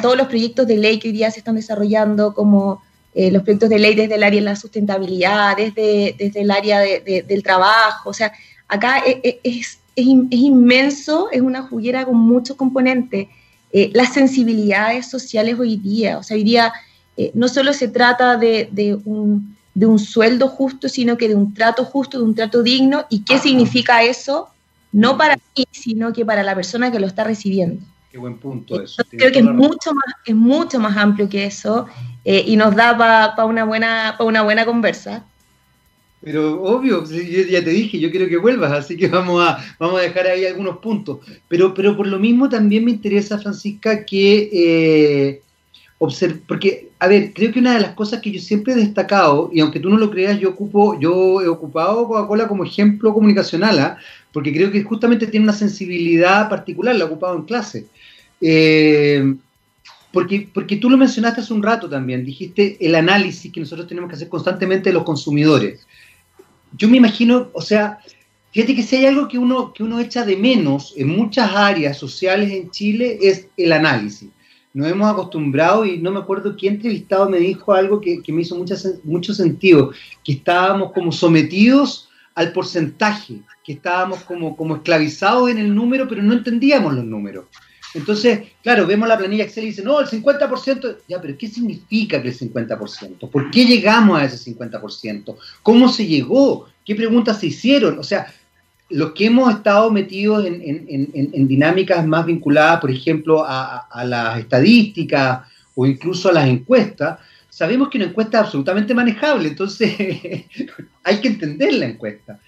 [0.00, 2.82] todos los proyectos de ley que hoy día se están desarrollando, como
[3.14, 6.80] eh, los proyectos de ley desde el área de la sustentabilidad, desde, desde el área
[6.80, 8.10] del trabajo.
[8.10, 8.32] O sea,
[8.68, 9.60] acá e, e,
[9.96, 13.28] es, es, inmenso, es una juguera con muchos componentes.
[13.72, 16.72] Eh, las sensibilidades sociales hoy día, o sea, hoy día
[17.16, 21.34] eh, no solo se trata de, de un de un sueldo justo, sino que de
[21.34, 23.06] un trato justo, de un trato digno.
[23.10, 24.48] ¿Y qué significa eso?
[24.92, 27.84] No para mí, sino que para la persona que lo está recibiendo.
[28.10, 29.02] Qué buen punto eso.
[29.10, 31.86] creo que es mucho, más, es mucho más amplio que eso
[32.24, 35.24] eh, y nos da para una, buena, una buena conversa.
[36.24, 40.04] Pero obvio, ya te dije, yo quiero que vuelvas, así que vamos a, vamos a
[40.04, 41.18] dejar ahí algunos puntos.
[41.48, 45.42] Pero, pero por lo mismo también me interesa, Francisca, que eh,
[46.46, 49.60] porque, a ver, creo que una de las cosas que yo siempre he destacado, y
[49.60, 53.98] aunque tú no lo creas, yo ocupo, yo he ocupado Coca-Cola como ejemplo comunicacional, ¿ah?
[54.32, 57.86] porque creo que justamente tiene una sensibilidad particular, la he ocupado en clase.
[58.40, 59.34] Eh,
[60.12, 64.08] porque, porque tú lo mencionaste hace un rato también, dijiste el análisis que nosotros tenemos
[64.08, 65.86] que hacer constantemente de los consumidores.
[66.76, 67.98] Yo me imagino, o sea,
[68.52, 71.96] fíjate que si hay algo que uno, que uno echa de menos en muchas áreas
[71.96, 74.30] sociales en Chile es el análisis
[74.74, 78.56] nos hemos acostumbrado y no me acuerdo quién entrevistado me dijo algo que, me hizo
[79.04, 79.92] mucho sentido,
[80.24, 86.22] que estábamos como sometidos al porcentaje, que estábamos como, como esclavizados en el número, pero
[86.22, 87.44] no entendíamos los números.
[87.94, 92.20] Entonces, claro, vemos la planilla Excel y dice, no, el 50%, ya, pero ¿qué significa
[92.20, 93.30] que el 50%?
[93.30, 95.36] ¿Por qué llegamos a ese 50%?
[95.62, 96.66] ¿Cómo se llegó?
[96.84, 97.98] ¿Qué preguntas se hicieron?
[97.98, 98.26] O sea,
[98.90, 105.86] los que hemos estado metidos en, dinámicas más vinculadas, por ejemplo, a, las estadísticas o
[105.86, 107.18] incluso a las encuestas,
[107.48, 109.94] sabemos que una encuesta es absolutamente manejable, entonces
[111.04, 112.40] hay que entender la encuesta.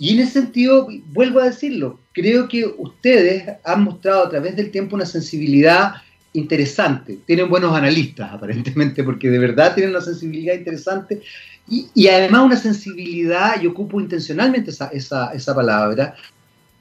[0.00, 4.70] Y en ese sentido, vuelvo a decirlo, creo que ustedes han mostrado a través del
[4.70, 5.96] tiempo una sensibilidad
[6.32, 7.18] interesante.
[7.26, 11.20] Tienen buenos analistas, aparentemente, porque de verdad tienen una sensibilidad interesante
[11.68, 16.14] y, además una sensibilidad, y ocupo intencionalmente esa, esa, esa palabra,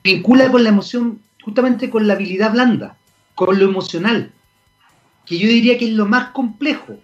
[0.02, 2.96] vincula con la emoción, justamente con la habilidad blanda,
[3.36, 4.32] con lo emocional,
[5.26, 6.98] que yo diría que es lo más complejo.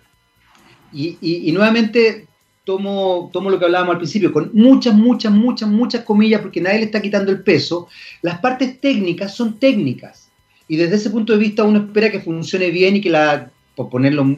[0.93, 2.25] Y, y, nuevamente
[2.65, 6.79] tomo, tomo lo que hablábamos al principio, con muchas, muchas, muchas, muchas comillas, porque nadie
[6.79, 7.87] le está quitando el peso.
[8.21, 10.29] Las partes técnicas son técnicas.
[10.67, 13.89] Y desde ese punto de vista uno espera que funcione bien y que la, por
[13.89, 14.35] ponerlo,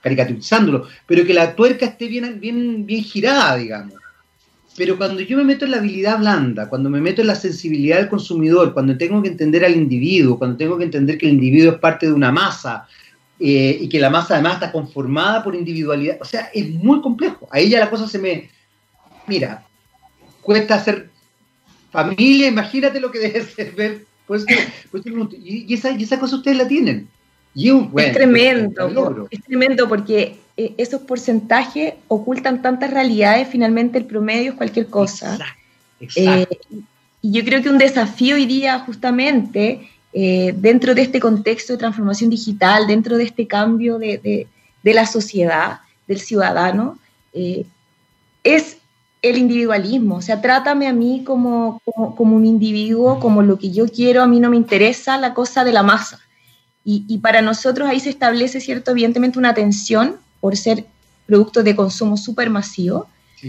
[0.00, 3.94] caricaturizándolo, pero que la tuerca esté bien, bien, bien girada, digamos.
[4.76, 7.98] Pero cuando yo me meto en la habilidad blanda, cuando me meto en la sensibilidad
[7.98, 11.72] del consumidor, cuando tengo que entender al individuo, cuando tengo que entender que el individuo
[11.72, 12.86] es parte de una masa
[13.40, 17.48] eh, y que la masa además está conformada por individualidad, o sea, es muy complejo.
[17.50, 18.50] Ahí ya la cosa se me...
[19.26, 19.64] Mira,
[20.40, 21.10] cuesta hacer
[21.90, 24.04] familia, imagínate lo que debe ser ver.
[24.26, 24.44] Pues,
[24.90, 25.04] pues,
[25.38, 27.08] y, esa, y esa cosa ustedes la tienen.
[27.54, 34.52] Y es tremendo, es tremendo porque eh, esos porcentajes ocultan tantas realidades, finalmente el promedio
[34.52, 35.38] es cualquier cosa.
[36.00, 36.46] Eh,
[37.22, 41.78] y yo creo que un desafío hoy día justamente eh, dentro de este contexto de
[41.78, 44.46] transformación digital, dentro de este cambio de,
[44.82, 46.98] la sociedad, del ciudadano,
[48.44, 48.78] es
[49.24, 50.16] el individualismo.
[50.16, 54.26] O sea, trátame a mí como, como, un individuo, como lo que yo quiero, a
[54.26, 56.20] mí no me interesa la cosa de la masa.
[56.86, 58.90] Y, para nosotros ahí se establece, ¿cierto?
[58.90, 60.84] Evidentemente una tensión por ser
[61.24, 62.50] producto de consumo súper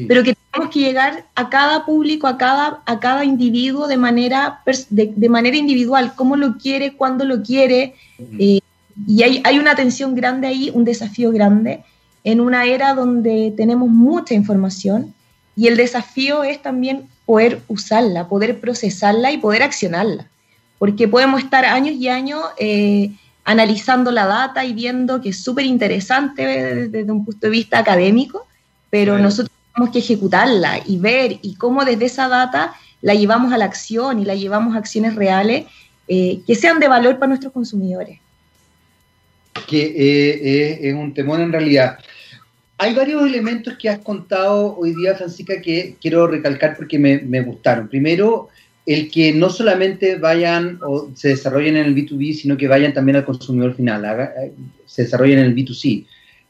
[0.08, 4.62] pero que tenemos que llegar a cada público, a cada, a cada individuo de manera,
[4.90, 7.96] de, manera individual, cómo lo quiere, cuándo lo quiere.
[8.40, 8.60] Eh,
[9.08, 11.84] y hay, hay una tensión grande ahí, un desafío grande,
[12.24, 15.14] en una era donde tenemos mucha información
[15.56, 20.28] y el desafío es también poder usarla, poder procesarla y poder accionarla.
[20.78, 23.12] Porque podemos estar años y años eh,
[23.46, 28.46] analizando la data y viendo que es súper interesante desde un punto de vista académico,
[28.90, 33.58] pero nosotros tenemos que ejecutarla y ver y cómo desde esa data la llevamos a
[33.58, 35.66] la acción y la llevamos a acciones reales
[36.08, 38.20] eh, que sean de valor para nuestros consumidores.
[39.68, 42.00] Que eh, es un temor en realidad.
[42.78, 47.42] Hay varios elementos que has contado hoy día, Francisca, que quiero recalcar porque me, me
[47.42, 47.88] gustaron.
[47.88, 48.50] Primero,
[48.86, 53.18] el que no solamente vayan o se desarrollen en el B2B, sino que vayan también
[53.18, 54.54] al consumidor final, eh,
[54.86, 56.06] se desarrollen en el B2C.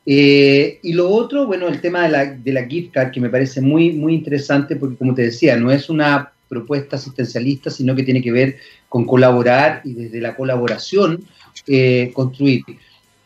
[0.05, 3.29] Eh, y lo otro, bueno, el tema de la, de la gift card, que me
[3.29, 8.03] parece muy, muy interesante porque, como te decía, no es una propuesta asistencialista, sino que
[8.03, 11.23] tiene que ver con colaborar y desde la colaboración
[11.67, 12.61] eh, construir.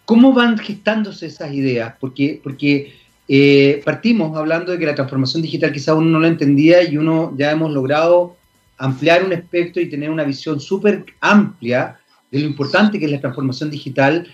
[0.06, 1.94] ¿Cómo van gestándose esas ideas?
[2.00, 2.94] Porque, porque
[3.86, 7.52] partimos hablando de que la transformación digital quizá uno no la entendía y uno ya
[7.52, 8.38] hemos logrado
[8.80, 12.00] ampliar un espectro y tener una visión súper amplia
[12.32, 14.28] de lo importante que es la transformación digital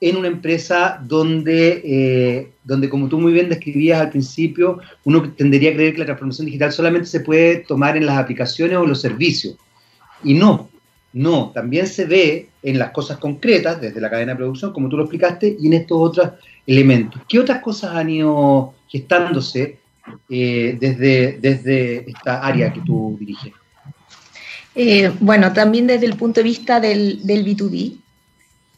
[0.00, 5.70] en una empresa donde, eh, donde, como tú muy bien describías al principio, uno tendería
[5.70, 9.00] a creer que la transformación digital solamente se puede tomar en las aplicaciones o los
[9.00, 9.56] servicios.
[10.24, 10.70] Y no,
[11.12, 14.96] no, también se ve en las cosas concretas, desde la cadena de producción, como tú
[14.96, 16.30] lo explicaste, y en estos otros
[16.66, 17.20] elementos.
[17.28, 19.78] ¿Qué otras cosas han ido gestándose
[20.28, 23.52] eh, desde, desde esta área que tú diriges?
[24.74, 27.96] Eh, bueno, también desde el punto de vista del, B2B,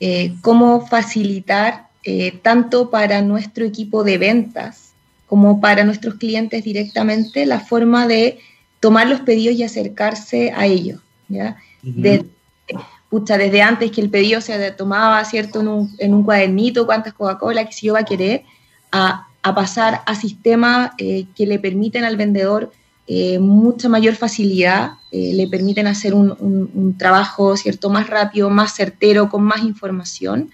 [0.04, 4.94] eh, cómo facilitar eh, tanto para nuestro equipo de ventas
[5.28, 8.40] como para nuestros clientes directamente la forma de
[8.80, 11.00] tomar los pedidos y acercarse a ellos.
[11.28, 11.56] ¿ya?
[11.82, 15.60] desde antes que el pedido se tomaba ¿cierto?
[15.60, 18.42] En, un, en un cuadernito, cuántas Coca-Cola que si yo va a querer,
[18.90, 22.72] a, a pasar a sistemas que le permiten al vendedor
[23.06, 29.28] eh, mucha mayor facilidad, eh, le permiten hacer un, trabajo cierto más rápido, más certero,
[29.28, 30.50] con más información,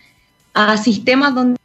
[0.55, 1.59] a sistemas donde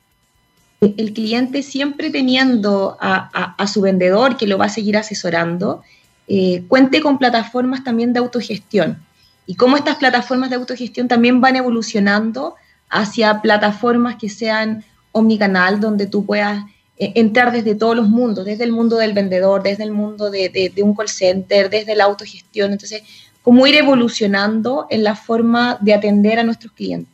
[0.81, 5.81] el cliente siempre teniendo a, su vendedor que lo va a seguir asesorando,
[6.27, 9.01] eh, cuente con plataformas también de autogestión.
[9.45, 12.55] Y cómo estas plataformas de autogestión también van evolucionando
[12.89, 16.65] hacia plataformas que sean omnicanal, donde tú puedas
[16.97, 20.95] entrar desde todos los mundos, desde el mundo del vendedor, desde el mundo de, un
[20.95, 22.71] call center, desde la autogestión.
[22.71, 23.03] Entonces,
[23.41, 27.11] cómo ir evolucionando en la forma de atender a nuestros clientes.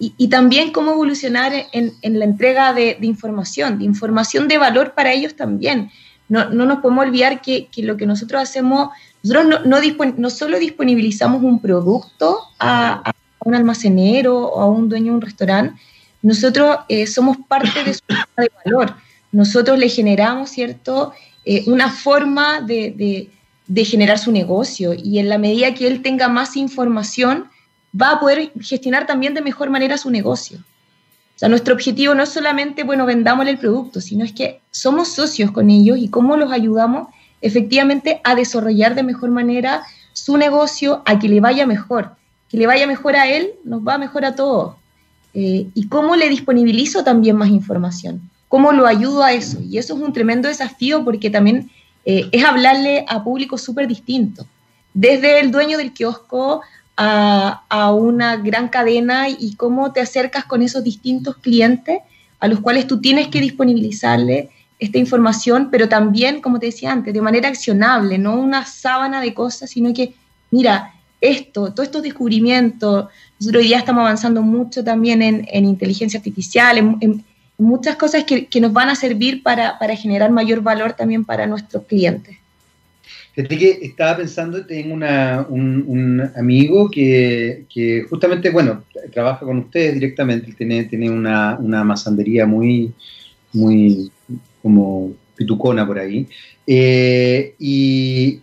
[0.00, 5.34] Y, también cómo evolucionar en, la entrega de, información, de información de valor para ellos
[5.34, 5.90] también.
[6.28, 8.90] No, nos podemos olvidar que, lo que nosotros hacemos,
[9.24, 15.16] nosotros no, no, solo disponibilizamos un producto a, un almacenero o a un dueño de
[15.16, 15.80] un restaurante,
[16.22, 18.00] nosotros eh, somos parte de su
[18.36, 18.94] de valor.
[19.32, 21.12] Nosotros le generamos, ¿cierto?,
[21.44, 23.30] eh, una forma de,
[23.84, 27.48] generar su negocio y en la medida que él tenga más información,
[27.98, 30.58] va a poder gestionar también de mejor manera su negocio.
[30.58, 35.08] O sea, nuestro objetivo no es solamente, bueno, vendámosle el producto, sino es que somos
[35.08, 37.08] socios con ellos y cómo los ayudamos
[37.40, 42.16] efectivamente a desarrollar de mejor manera su negocio, a que le vaya mejor.
[42.48, 44.74] Que le vaya mejor a él, nos va mejor a todos.
[45.34, 49.60] Eh, y cómo le disponibilizo también más información, cómo lo ayudo a eso.
[49.60, 51.70] Y eso es un tremendo desafío porque también
[52.04, 54.46] eh, es hablarle a públicos súper distintos,
[54.94, 56.62] desde el dueño del kiosco
[56.96, 62.00] a, a, una gran cadena y cómo te acercas con esos distintos clientes
[62.40, 67.12] a los cuales tú tienes que disponibilizarle esta información, pero también, como te decía antes,
[67.12, 70.14] de manera accionable, no una sábana de cosas, sino que,
[70.50, 73.06] mira, esto, todos estos descubrimientos,
[73.40, 77.24] nosotros hoy día estamos avanzando mucho también en, inteligencia artificial, en,
[77.56, 82.36] muchas cosas que, nos van a servir para, generar mayor valor también para nuestros clientes.
[83.34, 90.84] Fíjate que estaba pensando, tengo un, amigo que, justamente, bueno, trabaja con ustedes directamente, tiene,
[90.84, 92.92] tiene una, una masandería muy,
[93.52, 94.10] muy
[94.62, 96.26] como pitucona por ahí.
[96.66, 98.40] Eh, y,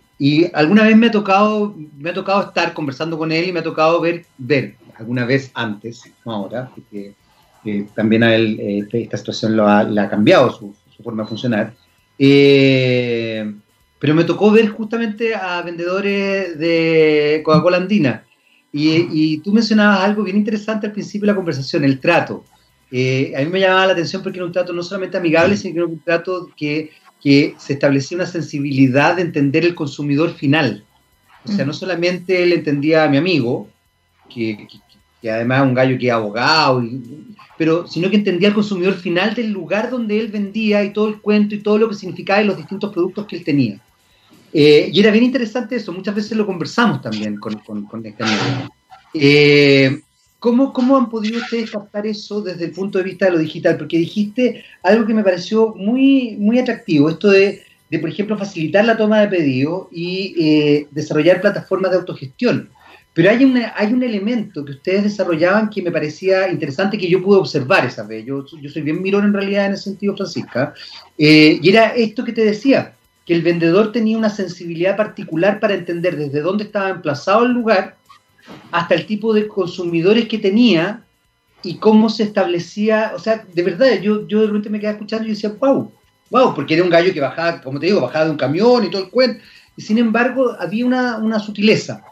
[0.52, 3.64] alguna vez me ha tocado, me ha tocado estar conversando con él y me ha
[3.64, 7.14] tocado ver, ver alguna vez antes, no ahora, porque
[7.94, 11.74] también a él eh, esta situación lo ha, le ha cambiado su, forma de funcionar.
[12.18, 13.54] Eh,
[13.98, 18.24] pero me tocó ver justamente a vendedores de Coca-Cola Andina.
[18.72, 22.44] Y, y, tú mencionabas algo bien interesante al principio de la conversación, el trato.
[22.90, 25.74] Eh, a mí me llamaba la atención porque era un trato no solamente amigable, sino
[25.74, 26.90] que era un trato que,
[27.58, 30.84] se establecía una sensibilidad de entender el consumidor final.
[31.44, 33.68] O sea, no solamente él entendía a mi amigo,
[34.32, 34.68] que,
[35.28, 36.84] además es un gallo que es abogado,
[37.58, 41.20] pero sino que entendía al consumidor final del lugar donde él vendía y todo el
[41.20, 43.80] cuento y todo lo que significaba y los distintos productos que él tenía.
[44.52, 48.72] Eh, y era bien interesante eso, muchas veces lo conversamos también con, con, este amigo.
[49.14, 50.00] Eh,
[50.46, 53.76] ¿Cómo, ¿Cómo han podido ustedes captar eso desde el punto de vista de lo digital?
[53.76, 58.84] Porque dijiste algo que me pareció muy, muy atractivo, esto de, de por ejemplo, facilitar
[58.84, 62.70] la toma de pedido y eh, desarrollar plataformas de autogestión.
[63.12, 67.20] Pero hay, una, hay un elemento que ustedes desarrollaban que me parecía interesante que yo
[67.20, 68.24] pude observar esa vez.
[68.24, 70.74] Yo, yo soy bien mirón en realidad en ese sentido, Francisca.
[71.18, 72.94] Eh, y era esto que te decía,
[73.26, 77.96] que el vendedor tenía una sensibilidad particular para entender desde dónde estaba emplazado el lugar
[78.70, 81.02] hasta el tipo de consumidores que tenía
[81.62, 85.26] y cómo se establecía, o sea, de verdad, yo, yo de repente me quedaba escuchando
[85.26, 85.90] y decía, wow,
[86.30, 88.90] wow, porque era un gallo que bajaba, como te digo, bajaba de un camión y
[88.90, 89.42] todo el cuento,
[89.76, 92.02] y sin embargo había una, sutileza.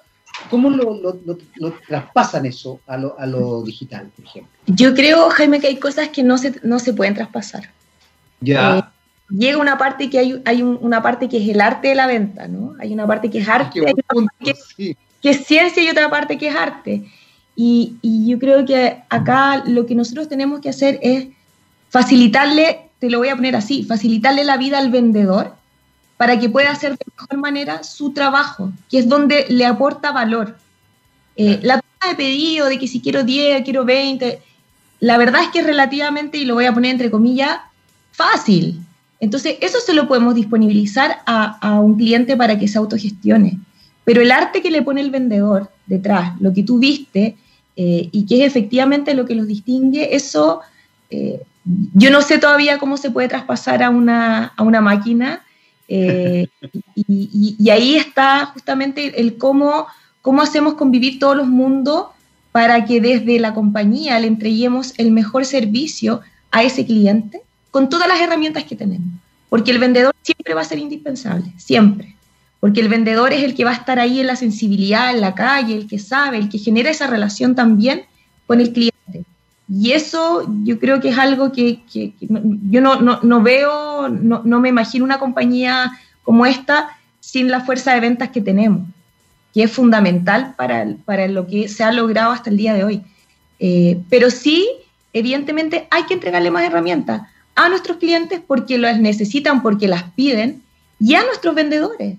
[0.50, 1.00] ¿Cómo lo,
[1.86, 4.52] traspasan eso a lo, a lo, digital, por ejemplo?
[4.66, 7.70] Yo creo, Jaime, que hay cosas que no se, no se pueden traspasar.
[8.40, 8.78] Ya.
[8.78, 8.82] Eh,
[9.30, 12.48] llega una parte que hay, hay una parte que es el arte de la venta,
[12.48, 12.74] ¿no?
[12.80, 16.10] Hay una parte que es arte, hay una parte que, que es ciencia y otra
[16.10, 17.02] parte que es arte.
[17.56, 17.96] Y,
[18.28, 21.28] yo creo que acá lo que nosotros tenemos que hacer es
[21.88, 25.54] facilitarle, te lo voy a poner así, facilitarle la vida al vendedor
[26.18, 30.58] para que pueda hacer de mejor manera su trabajo, que es donde le aporta valor.
[31.36, 34.42] Eh, la toma de pedido de que si quiero 10, quiero 20,
[35.00, 37.60] la verdad es que es relativamente, y lo voy a poner entre comillas,
[38.12, 38.78] fácil.
[39.20, 43.58] Entonces, eso se lo podemos disponibilizar a, a un cliente para que se autogestione.
[44.04, 47.36] Pero el arte que le pone el vendedor detrás, lo que tú viste
[47.76, 50.60] eh, y que es efectivamente lo que los distingue, eso
[51.10, 51.40] eh,
[51.94, 55.42] yo no sé todavía cómo se puede traspasar a una, a una máquina.
[55.88, 56.48] Eh,
[56.94, 59.86] y, ahí está justamente el cómo,
[60.22, 62.06] cómo hacemos convivir todos los mundos
[62.52, 67.40] para que desde la compañía le entreguemos el mejor servicio a ese cliente
[67.70, 69.08] con todas las herramientas que tenemos.
[69.48, 72.14] Porque el vendedor siempre va a ser indispensable, siempre
[72.64, 75.34] porque el vendedor es el que va a estar ahí en la sensibilidad, en la
[75.34, 78.04] calle, el que sabe, el que genera esa relación también
[78.46, 79.26] con el cliente.
[79.68, 85.18] Y eso yo creo que es algo que, yo no, veo, no, me imagino una
[85.18, 85.92] compañía
[86.22, 86.88] como esta
[87.20, 88.88] sin la fuerza de ventas que tenemos,
[89.52, 93.02] que es fundamental para, lo que se ha logrado hasta el día de hoy.
[93.58, 94.66] Eh, pero sí,
[95.12, 100.62] evidentemente hay que entregarle más herramientas a nuestros clientes porque las necesitan, porque las piden,
[100.98, 102.16] y a nuestros vendedores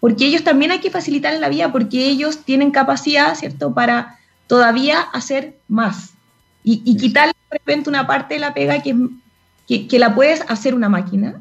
[0.00, 5.00] porque ellos también hay que facilitar la vida, porque ellos tienen capacidad, ¿cierto?, para todavía
[5.00, 6.14] hacer más
[6.64, 10.88] y, quitarle de repente una parte de la pega que, que, la puedes hacer una
[10.88, 11.40] máquina,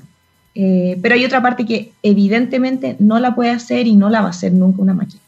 [0.55, 4.27] eh, pero hay otra parte que evidentemente no la puede hacer y no la va
[4.27, 5.21] a hacer nunca una máquina.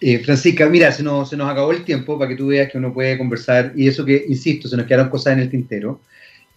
[0.00, 2.78] Eh, Francisca, mira, se nos, se nos acabó el tiempo para que tú veas que
[2.78, 6.00] uno puede conversar y eso que, insisto, se nos quedaron cosas en el tintero.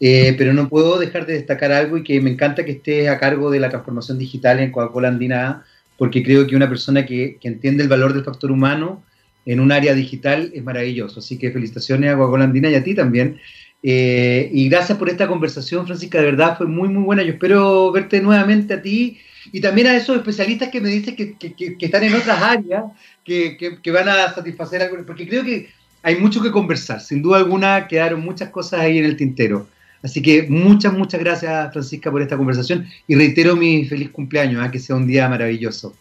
[0.03, 3.19] Eh, pero no puedo dejar de destacar algo y que me encanta que estés a
[3.19, 5.63] cargo de la transformación digital en Coca-Cola Andina,
[5.95, 9.03] porque creo que una persona que, entiende el valor del factor humano
[9.45, 11.19] en un área digital es maravilloso.
[11.19, 13.39] Así que felicitaciones a Coca-Cola Andina y a ti también.
[13.83, 17.21] Eh, y gracias por esta conversación, Francisca, de verdad fue muy, muy buena.
[17.21, 19.19] Yo espero verte nuevamente a ti
[19.51, 21.35] y también a esos especialistas que me dicen que,
[21.79, 22.85] están en otras áreas,
[23.23, 25.69] que, van a satisfacer algo, porque creo que
[26.01, 27.01] hay mucho que conversar.
[27.01, 29.67] Sin duda alguna quedaron muchas cosas ahí en el tintero.
[30.03, 34.71] Así que muchas, muchas gracias, Francisca, por esta conversación y reitero mi feliz cumpleaños, ¿eh?
[34.71, 35.95] que sea un día maravilloso.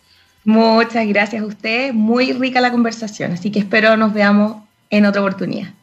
[0.44, 5.20] Muchas gracias a usted, muy rica la conversación, así que espero nos veamos en otra
[5.20, 5.74] oportunidad.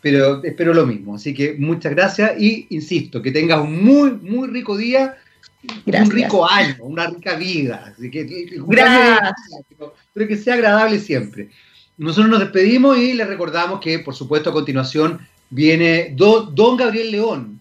[0.00, 4.48] Pero espero lo mismo, así que muchas gracias y insisto, que tengas un muy, muy
[4.48, 5.16] rico día,
[5.86, 7.92] un rico año, una rica vida.
[7.92, 8.24] Así que,
[8.68, 9.32] gracias.
[10.14, 11.48] pero que sea agradable siempre.
[11.96, 15.18] Nosotros nos despedimos y les recordamos que, por supuesto, a continuación
[15.50, 17.60] viene Don, Gabriel León.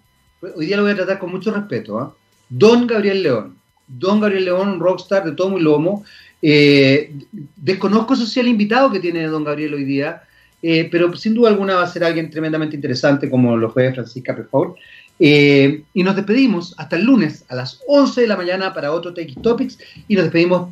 [0.55, 1.99] Hoy día lo voy a tratar con mucho respeto.
[1.99, 2.13] ¿ah?
[2.49, 3.57] Don Gabriel León.
[3.87, 6.03] Don Gabriel León, rockstar de todo muy lomo.
[6.41, 7.13] Eh,
[7.55, 10.23] desconozco si sea el invitado que tiene Don Gabriel hoy día,
[10.61, 14.35] eh, pero sin duda alguna va a ser alguien tremendamente interesante como lo fue Francisca
[14.35, 14.75] Pefor.
[15.19, 19.13] Eh, y nos despedimos hasta el lunes a las 11 de la mañana para otro
[19.13, 20.71] Take Topics y nos despedimos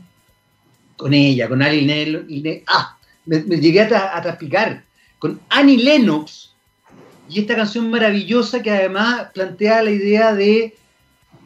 [0.97, 2.95] con ella, con Annie Ah,
[3.26, 4.38] me, llegué a, a
[5.18, 6.55] con Annie Lennox
[7.30, 10.76] y esta canción maravillosa que además plantea la idea de,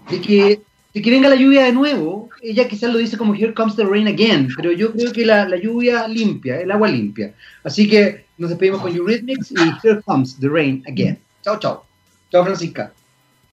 [0.10, 0.62] de que
[0.94, 3.86] de que venga la lluvia de nuevo, ella quizás lo dice como Here comes the
[3.86, 7.34] rain again, pero yo creo que la, lluvia limpia, el agua limpia.
[7.64, 11.20] Así que nos despedimos con Eurythmics y Here comes the rain again.
[11.44, 11.86] Chao, chao.
[12.32, 12.92] Chao, Francisca.